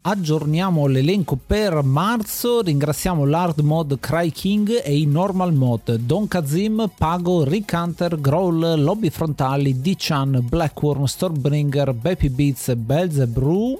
Aggiorniamo 0.04 0.88
l'elenco 0.88 1.38
per 1.46 1.84
marzo, 1.84 2.62
ringraziamo 2.64 3.24
l'hard 3.24 3.60
mod 3.60 4.00
Cry 4.00 4.32
King 4.32 4.82
e 4.84 4.98
i 4.98 5.06
normal 5.06 5.54
mod 5.54 5.94
Don 5.94 6.28
Kazim, 6.28 6.90
Pago, 6.98 7.44
Rick 7.44 7.72
Hunter, 7.72 8.20
Growl, 8.20 8.82
Lobby 8.82 9.12
Frontali, 9.12 9.80
D-Chan, 9.80 10.44
Blackworm, 10.50 11.04
Stormbringer, 11.04 11.94
Baby 11.94 12.30
Beats, 12.30 12.74
Belzebrew 12.74 13.80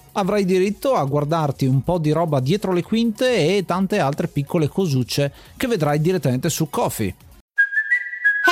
avrai 0.13 0.45
diritto 0.45 0.95
a 0.95 1.03
guardarti 1.03 1.65
un 1.65 1.83
po' 1.83 1.97
di 1.97 2.11
roba 2.11 2.39
dietro 2.39 2.71
le 2.73 2.83
quinte 2.83 3.57
e 3.57 3.65
tante 3.65 3.99
altre 3.99 4.27
piccole 4.27 4.67
cosucce 4.67 5.31
che 5.57 5.67
vedrai 5.67 5.99
direttamente 6.01 6.49
su 6.49 6.69
Kofi. 6.69 7.15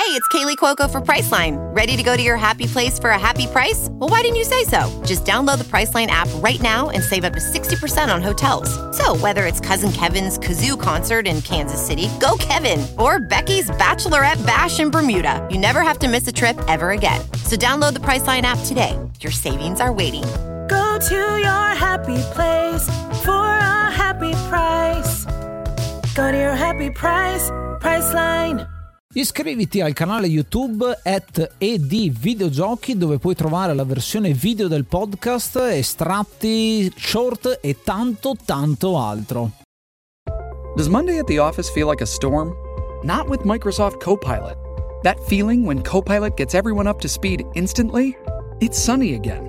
Hey, 0.09 0.15
it's 0.15 0.27
Kaylee 0.29 0.55
Cuoco 0.55 0.89
for 0.89 1.01
Priceline. 1.01 1.57
Ready 1.75 1.97
to 1.97 2.01
go 2.01 2.15
to 2.15 2.23
your 2.23 2.37
happy 2.37 2.65
place 2.65 2.97
for 2.97 3.09
a 3.09 3.19
happy 3.19 3.45
price? 3.47 3.89
Well, 3.91 4.09
why 4.09 4.21
didn't 4.21 4.37
you 4.37 4.43
say 4.43 4.63
so? 4.63 4.89
Just 5.05 5.25
download 5.25 5.57
the 5.57 5.65
Priceline 5.65 6.07
app 6.07 6.27
right 6.35 6.59
now 6.61 6.89
and 6.89 7.03
save 7.03 7.25
up 7.25 7.33
to 7.33 7.39
60% 7.39 8.11
on 8.11 8.21
hotels. 8.21 8.69
So, 8.97 9.15
whether 9.17 9.45
it's 9.45 9.59
Cousin 9.59 9.91
Kevin's 9.91 10.39
Kazoo 10.39 10.79
concert 10.79 11.27
in 11.27 11.41
Kansas 11.41 11.85
City, 11.85 12.07
go 12.19 12.37
Kevin, 12.39 12.87
or 12.97 13.19
Becky's 13.19 13.69
Bachelorette 13.71 14.43
Bash 14.47 14.79
in 14.79 14.89
Bermuda, 14.89 15.47
you 15.51 15.59
never 15.59 15.81
have 15.81 15.99
to 15.99 16.07
miss 16.07 16.27
a 16.27 16.31
trip 16.31 16.57
ever 16.67 16.91
again. 16.91 17.21
So, 17.43 17.55
download 17.55 17.93
the 17.93 17.99
Priceline 17.99 18.43
app 18.43 18.59
today. 18.65 18.97
Your 19.19 19.31
savings 19.31 19.79
are 19.79 19.91
waiting 19.91 20.23
Go 20.69 20.97
to 20.99 21.15
your 21.15 21.75
happy 21.75 22.21
place 22.33 22.85
for 23.23 23.33
a 23.33 23.89
happy 23.91 24.33
price. 24.47 25.25
Go 26.13 26.29
to 26.29 26.37
your 26.37 26.55
happy 26.55 26.91
price, 26.91 27.49
Priceline. 27.79 28.67
Iscriviti 29.11 29.81
al 29.81 29.93
canale 29.93 30.27
YouTube 30.27 30.99
at 31.03 31.55
ed 31.57 32.11
videogiochi 32.11 32.95
dove 32.95 33.17
puoi 33.17 33.33
trovare 33.33 33.73
la 33.73 33.83
versione 33.83 34.33
video 34.33 34.67
del 34.67 34.85
podcast, 34.85 35.55
estratti, 35.57 36.93
short 36.95 37.57
e 37.61 37.77
tanto 37.83 38.35
tanto 38.45 38.99
altro. 38.99 39.51
Does 40.75 40.87
Monday 40.87 41.17
at 41.17 41.25
the 41.25 41.39
office 41.39 41.71
feel 41.71 41.87
like 41.89 42.03
a 42.03 42.05
storm? 42.05 42.53
Not 43.01 43.27
with 43.27 43.41
Microsoft 43.45 43.99
Copilot. 43.99 44.55
That 45.01 45.17
feeling 45.25 45.65
when 45.65 45.81
Copilot 45.81 46.37
gets 46.37 46.53
everyone 46.53 46.87
up 46.87 46.99
to 46.99 47.07
speed 47.07 47.43
instantly? 47.55 48.15
It's 48.59 48.77
sunny 48.77 49.15
again. 49.15 49.48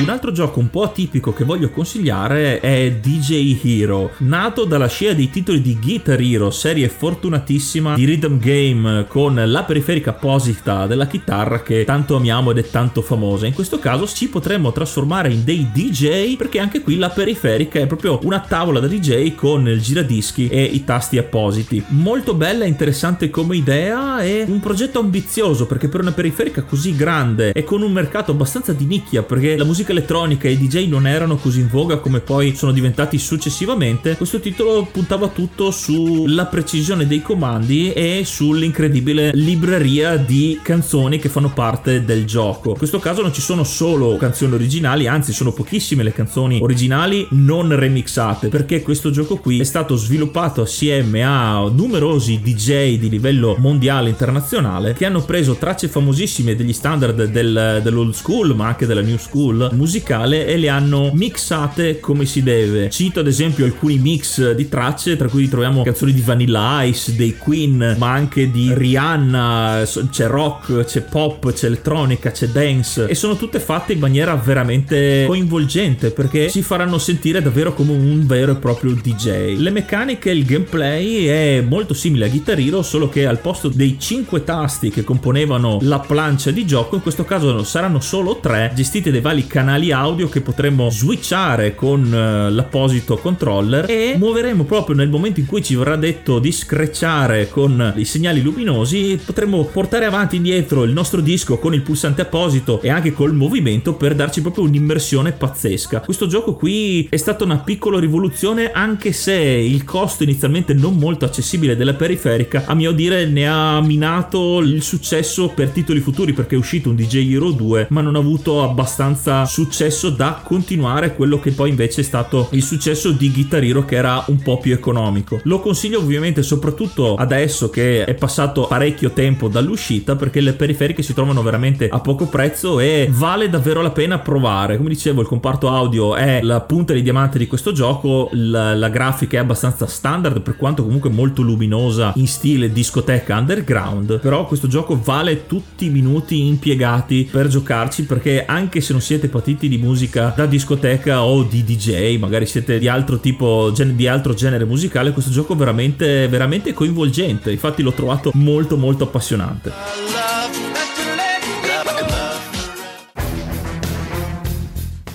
Un 0.00 0.08
altro 0.08 0.32
gioco 0.32 0.60
un 0.60 0.70
po' 0.70 0.84
atipico 0.84 1.34
che 1.34 1.44
voglio 1.44 1.68
consigliare 1.68 2.58
è 2.60 2.90
DJ 2.90 3.60
Hero, 3.62 4.12
nato 4.20 4.64
dalla 4.64 4.88
scia 4.88 5.12
dei 5.12 5.28
titoli 5.28 5.60
di 5.60 5.78
Guitar 5.78 6.18
Hero, 6.18 6.50
serie 6.50 6.88
fortunatissima 6.88 7.96
di 7.96 8.06
rhythm 8.06 8.38
game 8.38 9.04
con 9.06 9.40
la 9.44 9.62
periferica 9.64 10.10
apposita 10.10 10.86
della 10.86 11.06
chitarra 11.06 11.62
che 11.62 11.84
tanto 11.84 12.16
amiamo 12.16 12.50
ed 12.50 12.58
è 12.58 12.70
tanto 12.70 13.02
famosa. 13.02 13.46
In 13.46 13.52
questo 13.52 13.78
caso 13.78 14.06
ci 14.06 14.30
potremmo 14.30 14.72
trasformare 14.72 15.30
in 15.30 15.44
dei 15.44 15.68
DJ 15.70 16.36
perché 16.36 16.60
anche 16.60 16.80
qui 16.80 16.96
la 16.96 17.10
periferica 17.10 17.78
è 17.78 17.86
proprio 17.86 18.20
una 18.22 18.40
tavola 18.40 18.80
da 18.80 18.86
DJ 18.86 19.34
con 19.34 19.68
il 19.68 19.82
giradischi 19.82 20.48
e 20.48 20.62
i 20.62 20.82
tasti 20.82 21.18
appositi. 21.18 21.84
Molto 21.88 22.32
bella 22.32 22.64
e 22.64 22.68
interessante 22.68 23.28
come 23.28 23.54
idea 23.54 24.22
e 24.22 24.46
un 24.48 24.60
progetto 24.60 24.98
ambizioso 24.98 25.66
perché 25.66 25.88
per 25.88 26.00
una 26.00 26.12
periferica 26.12 26.62
così 26.62 26.96
grande 26.96 27.52
e 27.52 27.64
con 27.64 27.82
un 27.82 27.92
mercato 27.92 28.30
abbastanza 28.30 28.72
di 28.72 28.86
nicchia 28.86 29.22
perché 29.22 29.58
la 29.58 29.64
musica 29.64 29.88
elettronica 29.92 30.48
e 30.48 30.52
i 30.52 30.58
DJ 30.58 30.88
non 30.88 31.06
erano 31.06 31.36
così 31.36 31.60
in 31.60 31.68
voga 31.68 31.98
come 31.98 32.20
poi 32.20 32.54
sono 32.54 32.72
diventati 32.72 33.18
successivamente, 33.18 34.16
questo 34.16 34.40
titolo 34.40 34.88
puntava 34.90 35.28
tutto 35.28 35.70
sulla 35.70 36.46
precisione 36.46 37.06
dei 37.06 37.22
comandi 37.22 37.92
e 37.92 38.22
sull'incredibile 38.24 39.30
libreria 39.34 40.16
di 40.16 40.58
canzoni 40.62 41.18
che 41.18 41.28
fanno 41.28 41.50
parte 41.52 42.04
del 42.04 42.24
gioco. 42.24 42.70
In 42.70 42.78
questo 42.78 42.98
caso 42.98 43.22
non 43.22 43.32
ci 43.32 43.40
sono 43.40 43.64
solo 43.64 44.16
canzoni 44.16 44.54
originali, 44.54 45.06
anzi 45.06 45.32
sono 45.32 45.52
pochissime 45.52 46.02
le 46.02 46.12
canzoni 46.12 46.60
originali 46.60 47.26
non 47.30 47.74
remixate, 47.74 48.48
perché 48.48 48.82
questo 48.82 49.10
gioco 49.10 49.36
qui 49.36 49.60
è 49.60 49.64
stato 49.64 49.96
sviluppato 49.96 50.62
assieme 50.62 51.22
a 51.24 51.68
numerosi 51.72 52.40
DJ 52.40 52.98
di 52.98 53.08
livello 53.08 53.56
mondiale 53.58 54.08
internazionale 54.08 54.92
che 54.92 55.06
hanno 55.06 55.22
preso 55.22 55.54
tracce 55.54 55.88
famosissime 55.88 56.56
degli 56.56 56.72
standard 56.72 57.24
del, 57.24 57.80
dell'old 57.82 58.14
school, 58.14 58.54
ma 58.54 58.66
anche 58.66 58.86
della 58.86 59.00
new 59.00 59.16
school 59.16 59.70
musicale 59.80 60.46
e 60.46 60.58
le 60.58 60.68
hanno 60.68 61.10
mixate 61.14 62.00
come 62.00 62.26
si 62.26 62.42
deve. 62.42 62.90
Cito 62.90 63.20
ad 63.20 63.26
esempio 63.26 63.64
alcuni 63.64 63.96
mix 63.96 64.52
di 64.52 64.68
tracce, 64.68 65.16
tra 65.16 65.28
cui 65.28 65.48
troviamo 65.48 65.82
canzoni 65.82 66.12
di 66.12 66.20
Vanilla 66.20 66.82
Ice, 66.82 67.16
dei 67.16 67.38
Queen, 67.38 67.96
ma 67.98 68.12
anche 68.12 68.50
di 68.50 68.72
Rihanna, 68.74 69.82
c'è 70.10 70.26
rock, 70.26 70.84
c'è 70.84 71.00
pop, 71.00 71.50
c'è 71.52 71.66
elettronica, 71.66 72.30
c'è 72.30 72.48
dance 72.48 73.06
e 73.06 73.14
sono 73.14 73.36
tutte 73.36 73.58
fatte 73.58 73.94
in 73.94 74.00
maniera 74.00 74.34
veramente 74.34 75.24
coinvolgente 75.26 76.10
perché 76.10 76.50
ci 76.50 76.60
faranno 76.60 76.98
sentire 76.98 77.40
davvero 77.40 77.72
come 77.72 77.92
un 77.92 78.26
vero 78.26 78.52
e 78.52 78.56
proprio 78.56 78.92
DJ. 78.92 79.56
Le 79.56 79.70
meccaniche 79.70 80.30
e 80.30 80.34
il 80.34 80.44
gameplay 80.44 81.24
è 81.24 81.64
molto 81.66 81.94
simile 81.94 82.26
a 82.26 82.28
Guitar 82.28 82.58
Hero, 82.58 82.82
solo 82.82 83.08
che 83.08 83.26
al 83.26 83.38
posto 83.38 83.68
dei 83.68 83.96
5 83.98 84.44
tasti 84.44 84.90
che 84.90 85.04
componevano 85.04 85.78
la 85.82 86.00
plancia 86.00 86.50
di 86.50 86.66
gioco, 86.66 86.96
in 86.96 87.02
questo 87.02 87.24
caso 87.24 87.64
saranno 87.64 88.00
solo 88.00 88.40
3 88.40 88.72
gestiti 88.74 89.10
dai 89.10 89.20
vari 89.20 89.46
canali 89.46 89.59
canali 89.60 89.92
audio 89.92 90.30
che 90.30 90.40
potremmo 90.40 90.88
switchare 90.88 91.74
con 91.74 92.02
eh, 92.10 92.50
l'apposito 92.50 93.18
controller 93.18 93.90
e 93.90 94.14
muoveremo 94.16 94.64
proprio 94.64 94.96
nel 94.96 95.10
momento 95.10 95.38
in 95.38 95.44
cui 95.44 95.62
ci 95.62 95.74
verrà 95.74 95.96
detto 95.96 96.38
di 96.38 96.50
screcciare 96.50 97.50
con 97.50 97.92
i 97.96 98.06
segnali 98.06 98.40
luminosi, 98.40 99.20
potremo 99.22 99.62
portare 99.64 100.06
avanti 100.06 100.36
e 100.36 100.38
indietro 100.38 100.84
il 100.84 100.92
nostro 100.92 101.20
disco 101.20 101.58
con 101.58 101.74
il 101.74 101.82
pulsante 101.82 102.22
apposito 102.22 102.80
e 102.80 102.88
anche 102.88 103.12
col 103.12 103.34
movimento 103.34 103.92
per 103.92 104.14
darci 104.14 104.40
proprio 104.40 104.64
un'immersione 104.64 105.32
pazzesca. 105.32 106.00
Questo 106.00 106.26
gioco 106.26 106.54
qui 106.54 107.06
è 107.10 107.18
stata 107.18 107.44
una 107.44 107.58
piccola 107.58 108.00
rivoluzione 108.00 108.70
anche 108.70 109.12
se 109.12 109.34
il 109.34 109.84
costo 109.84 110.22
inizialmente 110.22 110.72
non 110.72 110.96
molto 110.96 111.26
accessibile 111.26 111.76
della 111.76 111.92
periferica 111.92 112.62
a 112.64 112.74
mio 112.74 112.92
dire 112.92 113.26
ne 113.26 113.46
ha 113.46 113.78
minato 113.82 114.60
il 114.60 114.80
successo 114.80 115.48
per 115.48 115.68
titoli 115.68 116.00
futuri 116.00 116.32
perché 116.32 116.54
è 116.54 116.58
uscito 116.58 116.88
un 116.88 116.96
DJ 116.96 117.34
Hero 117.34 117.50
2 117.50 117.88
ma 117.90 118.00
non 118.00 118.16
ha 118.16 118.20
avuto 118.20 118.62
abbastanza 118.62 119.48
successo 119.50 120.10
da 120.10 120.40
continuare 120.44 121.16
quello 121.16 121.40
che 121.40 121.50
poi 121.50 121.70
invece 121.70 122.02
è 122.02 122.04
stato 122.04 122.48
il 122.52 122.62
successo 122.62 123.10
di 123.10 123.32
Guitar 123.32 123.64
Hero 123.64 123.84
che 123.84 123.96
era 123.96 124.22
un 124.28 124.40
po' 124.40 124.58
più 124.58 124.72
economico. 124.72 125.40
Lo 125.42 125.58
consiglio 125.58 125.98
ovviamente 125.98 126.44
soprattutto 126.44 127.16
adesso 127.16 127.68
che 127.68 128.04
è 128.04 128.14
passato 128.14 128.68
parecchio 128.68 129.10
tempo 129.10 129.48
dall'uscita 129.48 130.14
perché 130.14 130.40
le 130.40 130.52
periferiche 130.52 131.02
si 131.02 131.14
trovano 131.14 131.42
veramente 131.42 131.88
a 131.88 131.98
poco 131.98 132.28
prezzo 132.28 132.78
e 132.78 133.08
vale 133.10 133.50
davvero 133.50 133.82
la 133.82 133.90
pena 133.90 134.20
provare. 134.20 134.76
Come 134.76 134.90
dicevo 134.90 135.20
il 135.20 135.26
comparto 135.26 135.68
audio 135.68 136.14
è 136.14 136.40
la 136.42 136.60
punta 136.60 136.92
di 136.92 137.02
diamante 137.02 137.36
di 137.36 137.48
questo 137.48 137.72
gioco, 137.72 138.28
la, 138.34 138.76
la 138.76 138.88
grafica 138.88 139.38
è 139.38 139.40
abbastanza 139.40 139.86
standard 139.86 140.42
per 140.42 140.56
quanto 140.56 140.84
comunque 140.84 141.10
molto 141.10 141.42
luminosa 141.42 142.12
in 142.14 142.28
stile 142.28 142.70
discoteca 142.70 143.36
underground, 143.36 144.20
però 144.20 144.46
questo 144.46 144.68
gioco 144.68 144.96
vale 145.02 145.48
tutti 145.48 145.86
i 145.86 145.90
minuti 145.90 146.46
impiegati 146.46 147.28
per 147.28 147.48
giocarci 147.48 148.04
perché 148.04 148.44
anche 148.44 148.80
se 148.80 148.92
non 148.92 149.02
siete 149.02 149.28
patiti 149.40 149.68
di 149.68 149.78
musica 149.78 150.32
da 150.36 150.44
discoteca 150.44 151.24
o 151.24 151.42
di 151.42 151.64
DJ, 151.64 152.18
magari 152.18 152.44
siete 152.44 152.78
di 152.78 152.88
altro 152.88 153.18
tipo 153.18 153.72
di 153.74 154.06
altro 154.06 154.34
genere 154.34 154.66
musicale, 154.66 155.12
questo 155.12 155.30
gioco 155.30 155.56
veramente 155.56 156.28
veramente 156.28 156.74
coinvolgente, 156.74 157.50
infatti 157.50 157.82
l'ho 157.82 157.92
trovato 157.92 158.30
molto 158.34 158.76
molto 158.76 159.04
appassionante. 159.04 160.69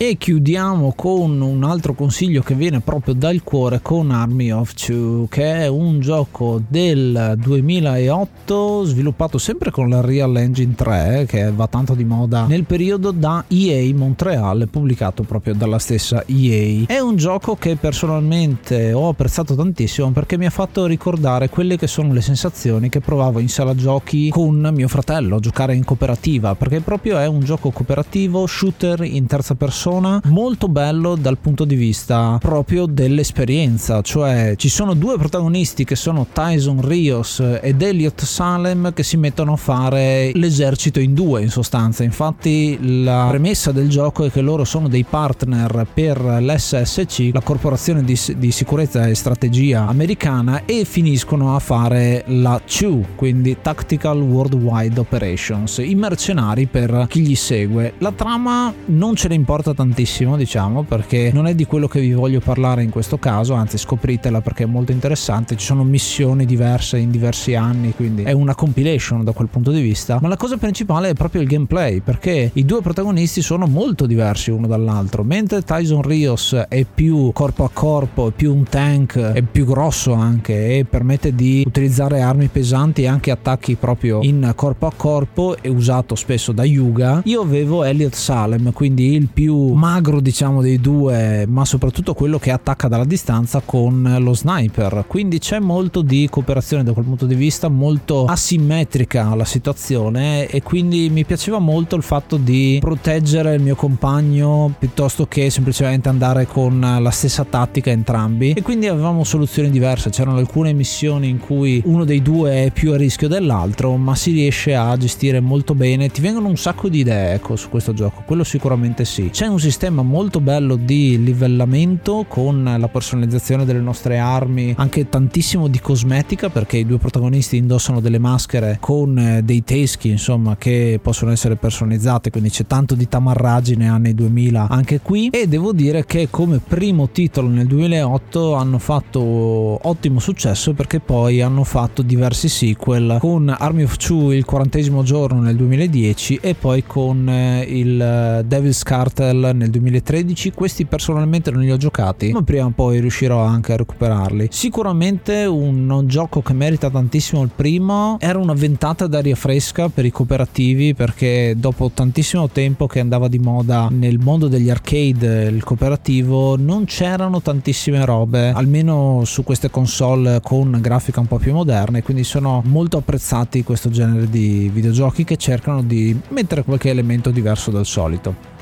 E 0.07 0.17
chiudiamo 0.17 0.93
con 0.95 1.41
un 1.41 1.63
altro 1.63 1.95
consiglio 1.95 2.43
che 2.43 2.53
viene 2.53 2.79
proprio 2.79 3.15
dal 3.15 3.41
cuore 3.41 3.79
con 3.81 4.11
Army 4.11 4.51
of 4.51 4.75
Two, 4.75 5.25
che 5.27 5.63
è 5.63 5.67
un 5.67 5.99
gioco 5.99 6.61
del 6.67 7.33
2008 7.39 8.83
sviluppato 8.83 9.39
sempre 9.39 9.71
con 9.71 9.89
la 9.89 10.01
Real 10.01 10.37
Engine 10.37 10.75
3, 10.75 11.25
che 11.27 11.51
va 11.51 11.65
tanto 11.65 11.95
di 11.95 12.03
moda 12.03 12.45
nel 12.45 12.65
periodo 12.65 13.09
da 13.09 13.45
EA 13.47 13.95
Montreal, 13.95 14.67
pubblicato 14.69 15.23
proprio 15.23 15.55
dalla 15.55 15.79
stessa 15.79 16.23
EA. 16.27 16.83
È 16.85 16.99
un 16.99 17.15
gioco 17.15 17.55
che 17.55 17.75
personalmente 17.75 18.93
ho 18.93 19.07
apprezzato 19.07 19.55
tantissimo 19.55 20.11
perché 20.11 20.37
mi 20.37 20.45
ha 20.45 20.51
fatto 20.51 20.85
ricordare 20.85 21.49
quelle 21.49 21.77
che 21.77 21.87
sono 21.87 22.13
le 22.13 22.21
sensazioni 22.21 22.89
che 22.89 22.99
provavo 22.99 23.39
in 23.39 23.49
sala 23.49 23.73
giochi 23.73 24.29
con 24.29 24.69
mio 24.71 24.87
fratello, 24.87 25.39
giocare 25.39 25.73
in 25.73 25.83
cooperativa, 25.83 26.53
perché 26.53 26.81
proprio 26.81 27.17
è 27.17 27.25
un 27.25 27.39
gioco 27.39 27.71
cooperativo, 27.71 28.45
shooter 28.45 29.01
in 29.01 29.25
terza 29.25 29.55
persona 29.55 29.93
persona 29.95 30.21
molto 30.25 30.67
bello 30.67 31.15
dal 31.15 31.37
punto 31.37 31.65
di 31.65 31.75
vista 31.75 32.37
proprio 32.39 32.85
dell'esperienza, 32.85 34.01
cioè 34.01 34.53
ci 34.57 34.69
sono 34.69 34.93
due 34.93 35.17
protagonisti 35.17 35.83
che 35.83 35.95
sono 35.95 36.27
Tyson 36.31 36.85
Rios 36.85 37.41
ed 37.61 37.81
Elliot 37.81 38.23
Salem 38.23 38.93
che 38.93 39.03
si 39.03 39.17
mettono 39.17 39.53
a 39.53 39.57
fare 39.57 40.31
l'esercito 40.33 40.99
in 40.99 41.13
due 41.13 41.41
in 41.41 41.49
sostanza, 41.49 42.03
infatti 42.03 43.03
la 43.03 43.27
premessa 43.29 43.71
del 43.71 43.89
gioco 43.89 44.25
è 44.25 44.31
che 44.31 44.41
loro 44.41 44.63
sono 44.63 44.87
dei 44.87 45.05
partner 45.07 45.87
per 45.91 46.19
l'SSC, 46.19 47.29
la 47.31 47.41
corporazione 47.41 48.03
di, 48.03 48.19
di 48.37 48.51
sicurezza 48.51 49.07
e 49.07 49.15
strategia 49.15 49.87
americana 49.87 50.63
e 50.65 50.85
finiscono 50.85 51.55
a 51.55 51.59
fare 51.59 52.23
la 52.27 52.61
CHU, 52.65 53.05
quindi 53.15 53.57
Tactical 53.61 54.21
Worldwide 54.21 54.99
Operations, 54.99 55.77
i 55.77 55.95
mercenari 55.95 56.65
per 56.65 57.05
chi 57.09 57.21
gli 57.21 57.35
segue. 57.35 57.93
La 57.99 58.11
trama 58.11 58.73
non 58.85 59.15
ce 59.15 59.27
ne 59.27 59.35
importa 59.35 59.73
tantissimo, 59.75 60.35
diciamo, 60.35 60.81
perché 60.83 61.29
non 61.31 61.45
è 61.45 61.53
di 61.53 61.65
quello 61.65 61.87
che 61.87 61.99
vi 61.99 62.13
voglio 62.13 62.39
parlare 62.39 62.81
in 62.81 62.89
questo 62.89 63.19
caso, 63.19 63.53
anzi 63.53 63.77
scopritela 63.77 64.41
perché 64.41 64.63
è 64.63 64.67
molto 64.67 64.91
interessante, 64.91 65.55
ci 65.55 65.65
sono 65.65 65.83
missioni 65.83 66.45
diverse 66.45 66.97
in 66.97 67.11
diversi 67.11 67.53
anni, 67.53 67.93
quindi 67.93 68.23
è 68.23 68.31
una 68.31 68.55
compilation 68.55 69.23
da 69.23 69.33
quel 69.33 69.49
punto 69.49 69.71
di 69.71 69.81
vista, 69.81 70.17
ma 70.21 70.27
la 70.27 70.37
cosa 70.37 70.57
principale 70.57 71.09
è 71.09 71.13
proprio 71.13 71.41
il 71.41 71.47
gameplay, 71.47 71.99
perché 71.99 72.49
i 72.53 72.65
due 72.65 72.81
protagonisti 72.81 73.41
sono 73.41 73.67
molto 73.67 74.05
diversi 74.07 74.49
uno 74.49 74.65
dall'altro, 74.65 75.23
mentre 75.23 75.61
Tyson 75.61 76.01
Rios 76.01 76.53
è 76.67 76.85
più 76.91 77.31
corpo 77.33 77.63
a 77.63 77.69
corpo, 77.71 78.29
è 78.29 78.31
più 78.31 78.53
un 78.55 78.63
tank, 78.63 79.19
è 79.19 79.41
più 79.41 79.65
grosso 79.65 80.13
anche 80.13 80.77
e 80.77 80.85
permette 80.85 81.35
di 81.35 81.63
utilizzare 81.65 82.21
armi 82.21 82.47
pesanti 82.47 83.03
e 83.03 83.07
anche 83.07 83.31
attacchi 83.31 83.75
proprio 83.75 84.21
in 84.21 84.53
corpo 84.55 84.87
a 84.87 84.93
corpo 84.95 85.57
e 85.61 85.69
usato 85.69 86.15
spesso 86.15 86.51
da 86.51 86.63
Yuga, 86.63 87.21
io 87.25 87.41
avevo 87.41 87.83
Elliot 87.83 88.13
Salem, 88.13 88.71
quindi 88.71 89.13
il 89.13 89.27
più 89.31 89.55
magro 89.73 90.19
diciamo 90.19 90.61
dei 90.61 90.79
due 90.79 91.45
ma 91.47 91.65
soprattutto 91.65 92.13
quello 92.13 92.39
che 92.39 92.51
attacca 92.51 92.87
dalla 92.87 93.05
distanza 93.05 93.61
con 93.63 94.17
lo 94.19 94.33
sniper. 94.33 95.05
Quindi 95.07 95.39
c'è 95.39 95.59
molto 95.59 96.01
di 96.01 96.27
cooperazione 96.29 96.83
da 96.83 96.93
quel 96.93 97.05
punto 97.05 97.25
di 97.25 97.35
vista 97.35 97.67
molto 97.67 98.25
asimmetrica 98.25 99.33
la 99.35 99.45
situazione 99.45 100.47
e 100.47 100.61
quindi 100.61 101.09
mi 101.09 101.25
piaceva 101.25 101.59
molto 101.59 101.95
il 101.95 102.03
fatto 102.03 102.37
di 102.37 102.77
proteggere 102.79 103.55
il 103.55 103.61
mio 103.61 103.75
compagno 103.75 104.73
piuttosto 104.77 105.25
che 105.27 105.49
semplicemente 105.49 106.09
andare 106.09 106.45
con 106.45 106.79
la 106.79 107.11
stessa 107.11 107.43
tattica 107.43 107.89
entrambi. 107.89 108.53
E 108.53 108.61
quindi 108.61 108.87
avevamo 108.87 109.23
soluzioni 109.23 109.69
diverse. 109.69 110.09
C'erano 110.09 110.37
alcune 110.37 110.73
missioni 110.73 111.29
in 111.29 111.39
cui 111.39 111.81
uno 111.85 112.03
dei 112.05 112.21
due 112.21 112.65
è 112.65 112.71
più 112.71 112.91
a 112.93 112.97
rischio 112.97 113.27
dell'altro 113.27 113.95
ma 113.97 114.15
si 114.15 114.31
riesce 114.31 114.75
a 114.75 114.95
gestire 114.97 115.39
molto 115.39 115.75
bene. 115.75 116.09
Ti 116.09 116.21
vengono 116.21 116.47
un 116.47 116.57
sacco 116.57 116.89
di 116.89 116.99
idee 116.99 117.33
ecco 117.33 117.55
su 117.55 117.69
questo 117.69 117.93
gioco. 117.93 118.23
Quello 118.25 118.43
sicuramente 118.43 119.05
sì. 119.05 119.29
C'è 119.31 119.47
un 119.47 119.54
un 119.55 119.61
sistema 119.61 120.01
molto 120.01 120.41
bello 120.41 120.75
di 120.75 121.23
livellamento 121.23 122.25
con 122.27 122.75
la 122.77 122.87
personalizzazione 122.89 123.63
delle 123.63 123.79
nostre 123.79 124.17
armi, 124.17 124.73
anche 124.77 125.07
tantissimo 125.07 125.69
di 125.69 125.79
cosmetica 125.79 126.49
perché 126.49 126.75
i 126.75 126.85
due 126.85 126.97
protagonisti 126.97 127.55
indossano 127.55 128.01
delle 128.01 128.19
maschere 128.19 128.77
con 128.81 129.17
eh, 129.17 129.43
dei 129.43 129.63
teschi 129.63 130.09
insomma 130.09 130.57
che 130.57 130.99
possono 131.01 131.31
essere 131.31 131.55
personalizzate, 131.55 132.31
quindi 132.31 132.49
c'è 132.49 132.67
tanto 132.67 132.95
di 132.95 133.07
tamarragine 133.07 133.87
anni 133.87 134.13
2000 134.13 134.67
anche 134.67 134.99
qui. 134.99 135.29
E 135.29 135.47
devo 135.47 135.71
dire 135.71 136.05
che 136.05 136.27
come 136.29 136.59
primo 136.59 137.07
titolo 137.09 137.47
nel 137.47 137.67
2008 137.67 138.55
hanno 138.55 138.77
fatto 138.77 139.21
ottimo 139.21 140.19
successo 140.19 140.73
perché 140.73 140.99
poi 140.99 141.41
hanno 141.41 141.63
fatto 141.63 142.01
diversi 142.01 142.49
sequel 142.49 143.19
con 143.21 143.55
Army 143.57 143.83
of 143.83 143.95
Two 143.95 144.33
il 144.33 144.43
quarantesimo 144.43 145.01
giorno 145.03 145.39
nel 145.39 145.55
2010 145.55 146.39
e 146.41 146.55
poi 146.55 146.83
con 146.85 147.29
eh, 147.29 147.61
il 147.61 148.01
eh, 148.01 148.43
Devil's 148.45 148.83
Cartel 148.83 149.43
nel 149.53 149.69
2013, 149.69 150.51
questi 150.51 150.85
personalmente 150.85 151.51
non 151.51 151.61
li 151.61 151.71
ho 151.71 151.77
giocati, 151.77 152.31
ma 152.31 152.41
prima 152.41 152.65
o 152.65 152.71
poi 152.73 152.99
riuscirò 152.99 153.41
anche 153.41 153.73
a 153.73 153.77
recuperarli. 153.77 154.47
Sicuramente 154.51 155.45
un 155.45 156.03
gioco 156.05 156.41
che 156.41 156.53
merita 156.53 156.89
tantissimo 156.89 157.41
il 157.41 157.51
primo, 157.55 158.17
era 158.19 158.39
una 158.39 158.53
ventata 158.53 159.07
d'aria 159.07 159.35
fresca 159.35 159.89
per 159.89 160.05
i 160.05 160.11
cooperativi 160.11 160.93
perché 160.93 161.55
dopo 161.57 161.91
tantissimo 161.93 162.49
tempo 162.49 162.87
che 162.87 162.99
andava 162.99 163.27
di 163.27 163.39
moda 163.39 163.87
nel 163.91 164.19
mondo 164.19 164.47
degli 164.47 164.69
arcade 164.69 165.45
il 165.45 165.63
cooperativo 165.63 166.55
non 166.57 166.85
c'erano 166.85 167.41
tantissime 167.41 168.05
robe, 168.05 168.49
almeno 168.49 169.23
su 169.25 169.43
queste 169.43 169.69
console 169.69 170.39
con 170.41 170.77
grafica 170.81 171.19
un 171.19 171.27
po' 171.27 171.37
più 171.37 171.53
moderne, 171.53 172.03
quindi 172.03 172.23
sono 172.23 172.61
molto 172.65 172.97
apprezzati 172.97 173.63
questo 173.63 173.89
genere 173.89 174.29
di 174.29 174.69
videogiochi 174.73 175.23
che 175.23 175.37
cercano 175.37 175.81
di 175.81 176.17
mettere 176.29 176.63
qualche 176.63 176.89
elemento 176.89 177.31
diverso 177.31 177.71
dal 177.71 177.85
solito. 177.85 178.53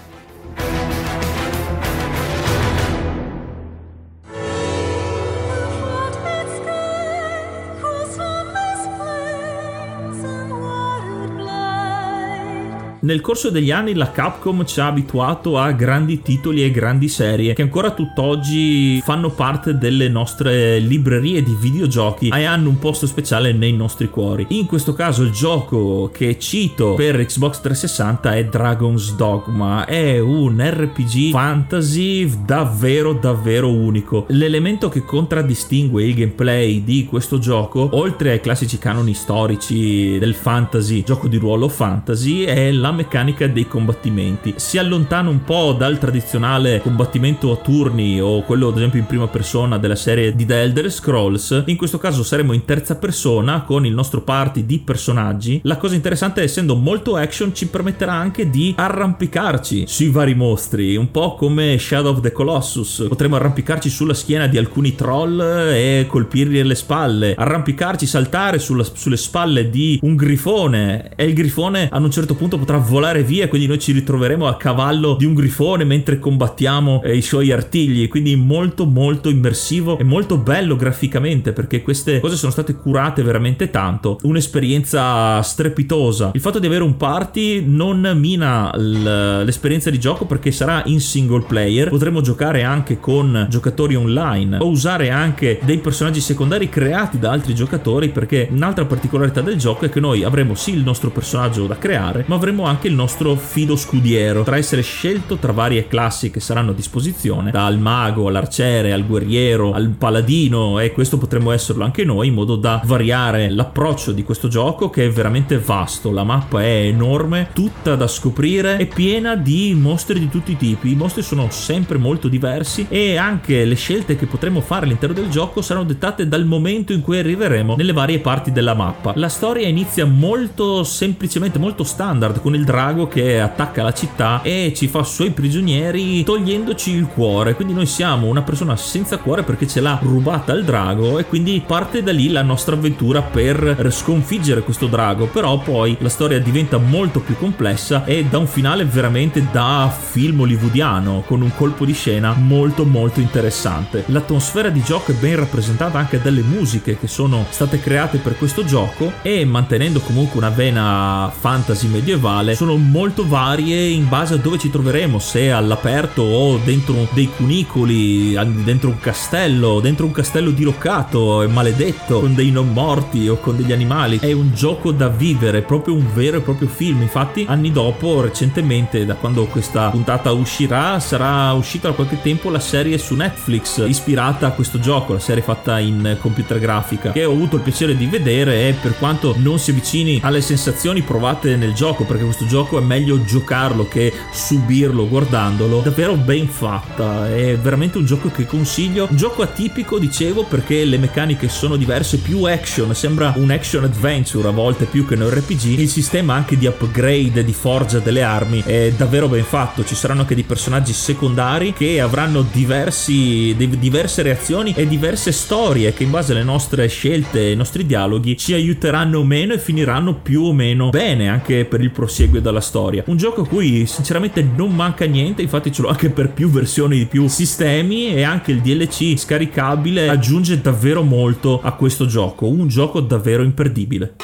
Nel 13.03 13.19
corso 13.19 13.49
degli 13.49 13.69
anni 13.69 13.95
la 13.95 14.11
Capcom 14.11 14.63
ci 14.63 14.79
ha 14.79 14.87
abituato 14.87 15.57
a 15.57 15.73
grandi 15.73 16.21
titoli 16.21 16.63
e 16.63 16.71
grandi 16.71 17.09
serie 17.09 17.53
che 17.53 17.61
ancora 17.61 17.91
tutt'oggi 17.91 19.01
fanno 19.01 19.29
parte 19.29 19.77
delle 19.77 20.07
nostre 20.07 20.79
librerie 20.79 21.43
di 21.43 21.53
videogiochi 21.59 22.29
e 22.29 22.45
hanno 22.45 22.69
un 22.69 22.79
posto 22.79 23.05
speciale 23.05 23.51
nei 23.51 23.73
nostri 23.73 24.09
cuori. 24.09 24.45
In 24.51 24.67
questo 24.67 24.93
caso 24.93 25.23
il 25.23 25.31
gioco 25.31 26.11
che 26.13 26.39
cito 26.39 26.93
per 26.93 27.25
Xbox 27.25 27.59
360 27.59 28.35
è 28.37 28.45
Dragon's 28.45 29.13
Dogma, 29.17 29.83
è 29.83 30.19
un 30.19 30.63
RPG 30.65 31.31
fantasy 31.31 32.31
davvero 32.45 33.11
davvero 33.11 33.69
unico. 33.69 34.27
L'elemento 34.29 34.87
che 34.87 35.03
contraddistingue 35.03 36.05
il 36.05 36.13
gameplay 36.13 36.85
di 36.85 37.05
questo 37.05 37.37
gioco, 37.37 37.89
oltre 37.97 38.31
ai 38.31 38.39
classici 38.39 38.77
canoni 38.77 39.13
storici 39.13 40.17
del 40.19 40.35
fantasy, 40.35 41.03
gioco 41.03 41.27
di 41.27 41.35
ruolo 41.35 41.67
fantasy, 41.67 42.43
è 42.43 42.71
la 42.71 42.91
meccanica 42.93 43.47
dei 43.47 43.67
combattimenti. 43.67 44.53
Si 44.57 44.77
allontana 44.77 45.29
un 45.29 45.43
po' 45.43 45.73
dal 45.73 45.97
tradizionale 45.97 46.79
combattimento 46.81 47.51
a 47.51 47.57
turni 47.57 48.21
o 48.21 48.43
quello 48.43 48.69
ad 48.69 48.77
esempio 48.77 48.99
in 48.99 49.05
prima 49.05 49.27
persona 49.27 49.77
della 49.77 49.95
serie 49.95 50.35
di 50.35 50.45
The 50.45 50.61
Elder 50.61 50.91
Scrolls. 50.91 51.63
In 51.67 51.75
questo 51.75 51.97
caso 51.97 52.23
saremo 52.23 52.53
in 52.53 52.65
terza 52.65 52.95
persona 52.95 53.63
con 53.63 53.85
il 53.85 53.93
nostro 53.93 54.21
party 54.21 54.65
di 54.65 54.79
personaggi. 54.79 55.59
La 55.63 55.77
cosa 55.77 55.95
interessante 55.95 56.41
essendo 56.41 56.75
molto 56.75 57.15
action 57.15 57.53
ci 57.53 57.67
permetterà 57.67 58.13
anche 58.13 58.49
di 58.49 58.73
arrampicarci 58.77 59.85
sui 59.87 60.09
vari 60.09 60.35
mostri, 60.35 60.95
un 60.95 61.11
po' 61.11 61.35
come 61.35 61.77
Shadow 61.77 62.13
of 62.13 62.21
the 62.21 62.31
Colossus. 62.31 63.05
Potremo 63.07 63.35
arrampicarci 63.35 63.89
sulla 63.89 64.13
schiena 64.13 64.47
di 64.47 64.57
alcuni 64.57 64.95
troll 64.95 65.39
e 65.39 66.05
colpirli 66.07 66.59
alle 66.59 66.75
spalle, 66.75 67.35
arrampicarci, 67.35 68.05
saltare 68.05 68.59
sulla, 68.59 68.83
sulle 68.83 69.17
spalle 69.17 69.69
di 69.69 69.99
un 70.01 70.15
grifone 70.15 71.11
e 71.15 71.25
il 71.25 71.33
grifone 71.33 71.89
a 71.91 71.97
un 71.97 72.11
certo 72.11 72.35
punto 72.35 72.57
potrà 72.57 72.77
volare 72.83 73.23
via, 73.23 73.47
quindi 73.47 73.67
noi 73.67 73.79
ci 73.79 73.91
ritroveremo 73.91 74.47
a 74.47 74.57
cavallo 74.57 75.15
di 75.17 75.25
un 75.25 75.33
grifone 75.33 75.83
mentre 75.83 76.19
combattiamo 76.19 77.01
eh, 77.03 77.15
i 77.15 77.21
suoi 77.21 77.51
artigli, 77.51 78.07
quindi 78.07 78.35
molto 78.35 78.85
molto 78.85 79.29
immersivo 79.29 79.97
e 79.97 80.03
molto 80.03 80.37
bello 80.37 80.75
graficamente 80.75 81.53
perché 81.53 81.81
queste 81.81 82.19
cose 82.19 82.35
sono 82.35 82.51
state 82.51 82.75
curate 82.75 83.23
veramente 83.23 83.69
tanto, 83.69 84.19
un'esperienza 84.23 85.41
strepitosa. 85.41 86.31
Il 86.33 86.41
fatto 86.41 86.59
di 86.59 86.67
avere 86.67 86.83
un 86.83 86.97
party 86.97 87.63
non 87.65 88.11
mina 88.15 88.71
l'esperienza 88.75 89.89
di 89.89 89.99
gioco 89.99 90.25
perché 90.25 90.51
sarà 90.51 90.83
in 90.85 90.99
single 90.99 91.43
player, 91.47 91.89
potremo 91.89 92.21
giocare 92.21 92.63
anche 92.63 92.99
con 92.99 93.47
giocatori 93.49 93.95
online 93.95 94.57
o 94.57 94.67
usare 94.67 95.09
anche 95.09 95.59
dei 95.63 95.77
personaggi 95.77 96.19
secondari 96.19 96.69
creati 96.69 97.19
da 97.19 97.31
altri 97.31 97.55
giocatori 97.55 98.09
perché 98.09 98.47
un'altra 98.51 98.85
particolarità 98.85 99.41
del 99.41 99.57
gioco 99.57 99.85
è 99.85 99.89
che 99.89 99.99
noi 99.99 100.23
avremo 100.23 100.55
sì 100.55 100.73
il 100.73 100.83
nostro 100.83 101.09
personaggio 101.09 101.67
da 101.67 101.77
creare 101.77 102.23
ma 102.27 102.35
avremo 102.35 102.62
anche 102.65 102.87
il 102.87 102.93
nostro 102.93 103.35
fido 103.35 103.75
scudiero. 103.75 104.39
Potrà 104.39 104.57
essere 104.57 104.81
scelto 104.81 105.37
tra 105.37 105.51
varie 105.51 105.87
classi 105.87 106.31
che 106.31 106.39
saranno 106.39 106.71
a 106.71 106.73
disposizione 106.73 107.51
dal 107.51 107.77
mago 107.79 108.27
all'arciere 108.27 108.93
al 108.93 109.05
guerriero 109.05 109.73
al 109.73 109.89
paladino 109.89 110.79
e 110.79 110.91
questo 110.91 111.17
potremo 111.17 111.51
esserlo 111.51 111.83
anche 111.83 112.03
noi 112.03 112.27
in 112.27 112.33
modo 112.33 112.55
da 112.55 112.81
variare 112.85 113.49
l'approccio 113.49 114.11
di 114.11 114.23
questo 114.23 114.47
gioco 114.47 114.89
che 114.89 115.05
è 115.05 115.09
veramente 115.09 115.57
vasto. 115.59 116.11
La 116.11 116.23
mappa 116.23 116.61
è 116.61 116.85
enorme 116.85 117.49
tutta 117.53 117.95
da 117.95 118.07
scoprire 118.07 118.77
è 118.77 118.87
piena 118.87 119.35
di 119.35 119.75
mostri 119.77 120.19
di 120.19 120.29
tutti 120.29 120.51
i 120.51 120.57
tipi. 120.57 120.91
I 120.91 120.95
mostri 120.95 121.21
sono 121.21 121.49
sempre 121.49 121.97
molto 121.97 122.27
diversi 122.27 122.85
e 122.89 123.17
anche 123.17 123.65
le 123.65 123.75
scelte 123.75 124.15
che 124.15 124.25
potremo 124.25 124.61
fare 124.61 124.85
all'interno 124.85 125.15
del 125.15 125.29
gioco 125.29 125.61
saranno 125.61 125.85
dettate 125.85 126.27
dal 126.27 126.45
momento 126.45 126.93
in 126.93 127.01
cui 127.01 127.19
arriveremo 127.19 127.75
nelle 127.75 127.93
varie 127.93 128.19
parti 128.19 128.51
della 128.51 128.73
mappa. 128.73 129.13
La 129.15 129.29
storia 129.29 129.67
inizia 129.67 130.05
molto 130.05 130.83
semplicemente, 130.83 131.59
molto 131.59 131.83
standard, 131.83 132.41
con 132.41 132.52
il 132.55 132.65
drago 132.65 133.07
che 133.07 133.39
attacca 133.39 133.83
la 133.83 133.93
città 133.93 134.41
e 134.43 134.73
ci 134.75 134.87
fa 134.87 135.03
suoi 135.03 135.31
prigionieri 135.31 136.23
togliendoci 136.23 136.91
il 136.91 137.07
cuore. 137.07 137.55
Quindi 137.55 137.73
noi 137.73 137.85
siamo 137.85 138.27
una 138.27 138.41
persona 138.41 138.75
senza 138.75 139.17
cuore 139.17 139.43
perché 139.43 139.67
ce 139.67 139.81
l'ha 139.81 139.99
rubata 140.01 140.53
il 140.53 140.63
drago 140.63 141.19
e 141.19 141.25
quindi 141.25 141.63
parte 141.65 142.03
da 142.03 142.11
lì 142.11 142.29
la 142.29 142.41
nostra 142.41 142.75
avventura 142.75 143.21
per 143.21 143.87
sconfiggere 143.91 144.61
questo 144.61 144.87
drago. 144.87 145.27
Però 145.27 145.57
poi 145.59 145.97
la 145.99 146.09
storia 146.09 146.39
diventa 146.39 146.77
molto 146.77 147.19
più 147.19 147.37
complessa 147.37 148.05
e 148.05 148.25
da 148.25 148.37
un 148.37 148.47
finale 148.47 148.85
veramente 148.85 149.45
da 149.51 149.91
film 149.95 150.41
hollywoodiano 150.41 151.23
con 151.25 151.41
un 151.41 151.53
colpo 151.55 151.85
di 151.85 151.93
scena 151.93 152.33
molto 152.33 152.85
molto 152.85 153.19
interessante. 153.19 154.03
L'atmosfera 154.07 154.69
di 154.69 154.81
gioco 154.81 155.11
è 155.11 155.15
ben 155.15 155.37
rappresentata 155.37 155.97
anche 155.97 156.21
dalle 156.21 156.41
musiche 156.41 156.97
che 156.97 157.07
sono 157.07 157.45
state 157.49 157.79
create 157.79 158.17
per 158.17 158.37
questo 158.37 158.63
gioco 158.63 159.13
e 159.21 159.45
mantenendo 159.45 159.99
comunque 159.99 160.37
una 160.37 160.49
vena 160.49 161.31
fantasy 161.35 161.87
medievale 161.87 162.42
sono 162.55 162.75
molto 162.75 163.27
varie 163.27 163.87
in 163.87 164.07
base 164.09 164.35
a 164.35 164.37
dove 164.37 164.57
ci 164.57 164.69
troveremo, 164.69 165.19
se 165.19 165.51
all'aperto 165.51 166.21
o 166.21 166.59
dentro 166.63 167.07
dei 167.11 167.29
cunicoli, 167.35 168.37
dentro 168.63 168.89
un 168.89 168.99
castello, 168.99 169.79
dentro 169.79 170.05
un 170.05 170.11
castello 170.11 170.51
diroccato 170.51 171.41
e 171.41 171.47
maledetto 171.47 172.19
con 172.19 172.35
dei 172.35 172.51
non 172.51 172.71
morti 172.71 173.27
o 173.27 173.39
con 173.39 173.57
degli 173.57 173.71
animali. 173.71 174.19
È 174.19 174.31
un 174.31 174.53
gioco 174.53 174.91
da 174.91 175.09
vivere, 175.09 175.61
proprio 175.61 175.95
un 175.95 176.07
vero 176.13 176.37
e 176.37 176.41
proprio 176.41 176.67
film. 176.67 177.01
Infatti, 177.01 177.45
anni 177.47 177.71
dopo, 177.71 178.21
recentemente, 178.21 179.05
da 179.05 179.15
quando 179.15 179.45
questa 179.45 179.89
puntata 179.89 180.31
uscirà, 180.31 180.99
sarà 180.99 181.51
uscita 181.53 181.89
da 181.89 181.93
qualche 181.93 182.21
tempo 182.21 182.49
la 182.49 182.59
serie 182.59 182.97
su 182.97 183.15
Netflix 183.15 183.83
ispirata 183.87 184.47
a 184.47 184.51
questo 184.51 184.79
gioco, 184.79 185.13
la 185.13 185.19
serie 185.19 185.43
fatta 185.43 185.79
in 185.79 186.17
computer 186.19 186.59
grafica, 186.59 187.11
che 187.11 187.25
ho 187.25 187.31
avuto 187.31 187.57
il 187.57 187.61
piacere 187.61 187.95
di 187.95 188.05
vedere 188.05 188.67
e 188.67 188.73
per 188.73 188.97
quanto 188.97 189.35
non 189.37 189.59
si 189.59 189.71
avvicini 189.71 190.19
alle 190.23 190.41
sensazioni 190.41 191.01
provate 191.01 191.55
nel 191.55 191.73
gioco, 191.73 192.03
perché 192.03 192.23
questo 192.33 192.47
gioco 192.47 192.79
è 192.79 192.81
meglio 192.81 193.23
giocarlo 193.23 193.87
che 193.87 194.11
subirlo 194.31 195.07
guardandolo, 195.07 195.81
davvero 195.81 196.15
ben 196.15 196.47
fatta, 196.47 197.31
è 197.31 197.55
veramente 197.57 197.99
un 197.99 198.05
gioco 198.05 198.29
che 198.29 198.47
consiglio, 198.47 199.07
un 199.07 199.15
gioco 199.15 199.43
atipico 199.43 199.99
dicevo 199.99 200.43
perché 200.43 200.83
le 200.83 200.97
meccaniche 200.97 201.47
sono 201.47 201.75
diverse, 201.75 202.17
più 202.17 202.43
action, 202.43 202.95
sembra 202.95 203.33
un 203.35 203.51
action 203.51 203.83
adventure 203.83 204.47
a 204.47 204.51
volte 204.51 204.85
più 204.85 205.05
che 205.05 205.13
un 205.13 205.29
RPG, 205.29 205.77
il 205.77 205.89
sistema 205.89 206.33
anche 206.33 206.57
di 206.57 206.65
upgrade, 206.65 207.43
di 207.43 207.53
forgia 207.53 207.99
delle 207.99 208.23
armi 208.23 208.63
è 208.65 208.91
davvero 208.97 209.27
ben 209.27 209.43
fatto, 209.43 209.85
ci 209.85 209.93
saranno 209.93 210.21
anche 210.21 210.33
dei 210.33 210.43
personaggi 210.43 210.91
secondari 210.91 211.71
che 211.71 212.01
avranno 212.01 212.43
diversi, 212.51 213.55
diverse 213.55 214.23
reazioni 214.23 214.73
e 214.75 214.87
diverse 214.87 215.31
storie 215.31 215.93
che 215.93 216.01
in 216.01 216.09
base 216.09 216.31
alle 216.31 216.43
nostre 216.43 216.87
scelte 216.87 217.41
e 217.41 217.49
ai 217.49 217.55
nostri 217.55 217.85
dialoghi 217.85 218.35
ci 218.37 218.53
aiuteranno 218.53 219.19
o 219.19 219.23
meno 219.23 219.53
e 219.53 219.59
finiranno 219.59 220.15
più 220.15 220.45
o 220.45 220.53
meno 220.53 220.89
bene 220.89 221.29
anche 221.29 221.65
per 221.65 221.81
il 221.81 221.91
proseguio 222.23 222.41
della 222.41 222.61
storia. 222.61 223.03
Un 223.07 223.17
gioco 223.17 223.41
a 223.41 223.47
cui 223.47 223.85
sinceramente 223.85 224.41
non 224.43 224.73
manca 224.73 225.05
niente, 225.05 225.41
infatti 225.41 225.71
ce 225.71 225.81
l'ho 225.81 225.89
anche 225.89 226.09
per 226.09 226.31
più 226.31 226.49
versioni 226.49 226.97
di 226.97 227.05
più 227.05 227.27
sistemi 227.27 228.13
e 228.13 228.23
anche 228.23 228.51
il 228.51 228.61
DLC 228.61 229.17
scaricabile 229.17 230.07
aggiunge 230.09 230.61
davvero 230.61 231.03
molto 231.03 231.59
a 231.61 231.73
questo 231.73 232.05
gioco, 232.05 232.47
un 232.47 232.67
gioco 232.67 232.99
davvero 232.99 233.43
imperdibile. 233.43 234.15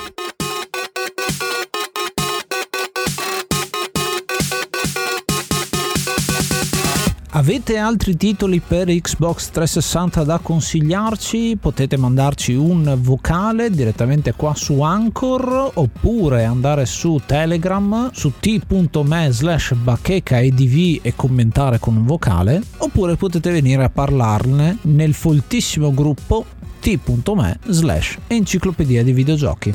Avete 7.50 7.78
altri 7.78 8.16
titoli 8.16 8.60
per 8.60 8.90
Xbox 8.90 9.50
360 9.50 10.24
da 10.24 10.38
consigliarci? 10.38 11.58
Potete 11.60 11.98
mandarci 11.98 12.54
un 12.54 12.96
vocale 13.02 13.72
direttamente 13.72 14.34
qua 14.34 14.54
su 14.54 14.82
Anchor 14.82 15.72
oppure 15.74 16.44
andare 16.44 16.86
su 16.86 17.20
Telegram 17.26 18.12
su 18.14 18.34
t.me 18.40 19.32
slash 19.32 19.74
bachecaedv 19.74 21.00
e 21.02 21.14
commentare 21.16 21.80
con 21.80 21.96
un 21.96 22.06
vocale 22.06 22.62
oppure 22.78 23.16
potete 23.16 23.50
venire 23.50 23.84
a 23.84 23.90
parlarne 23.90 24.78
nel 24.82 25.16
foltissimo 25.16 25.92
gruppo 25.92 26.46
t.me 26.80 27.60
slash 27.68 28.18
enciclopedia 28.28 29.02
di 29.02 29.12
videogiochi. 29.12 29.74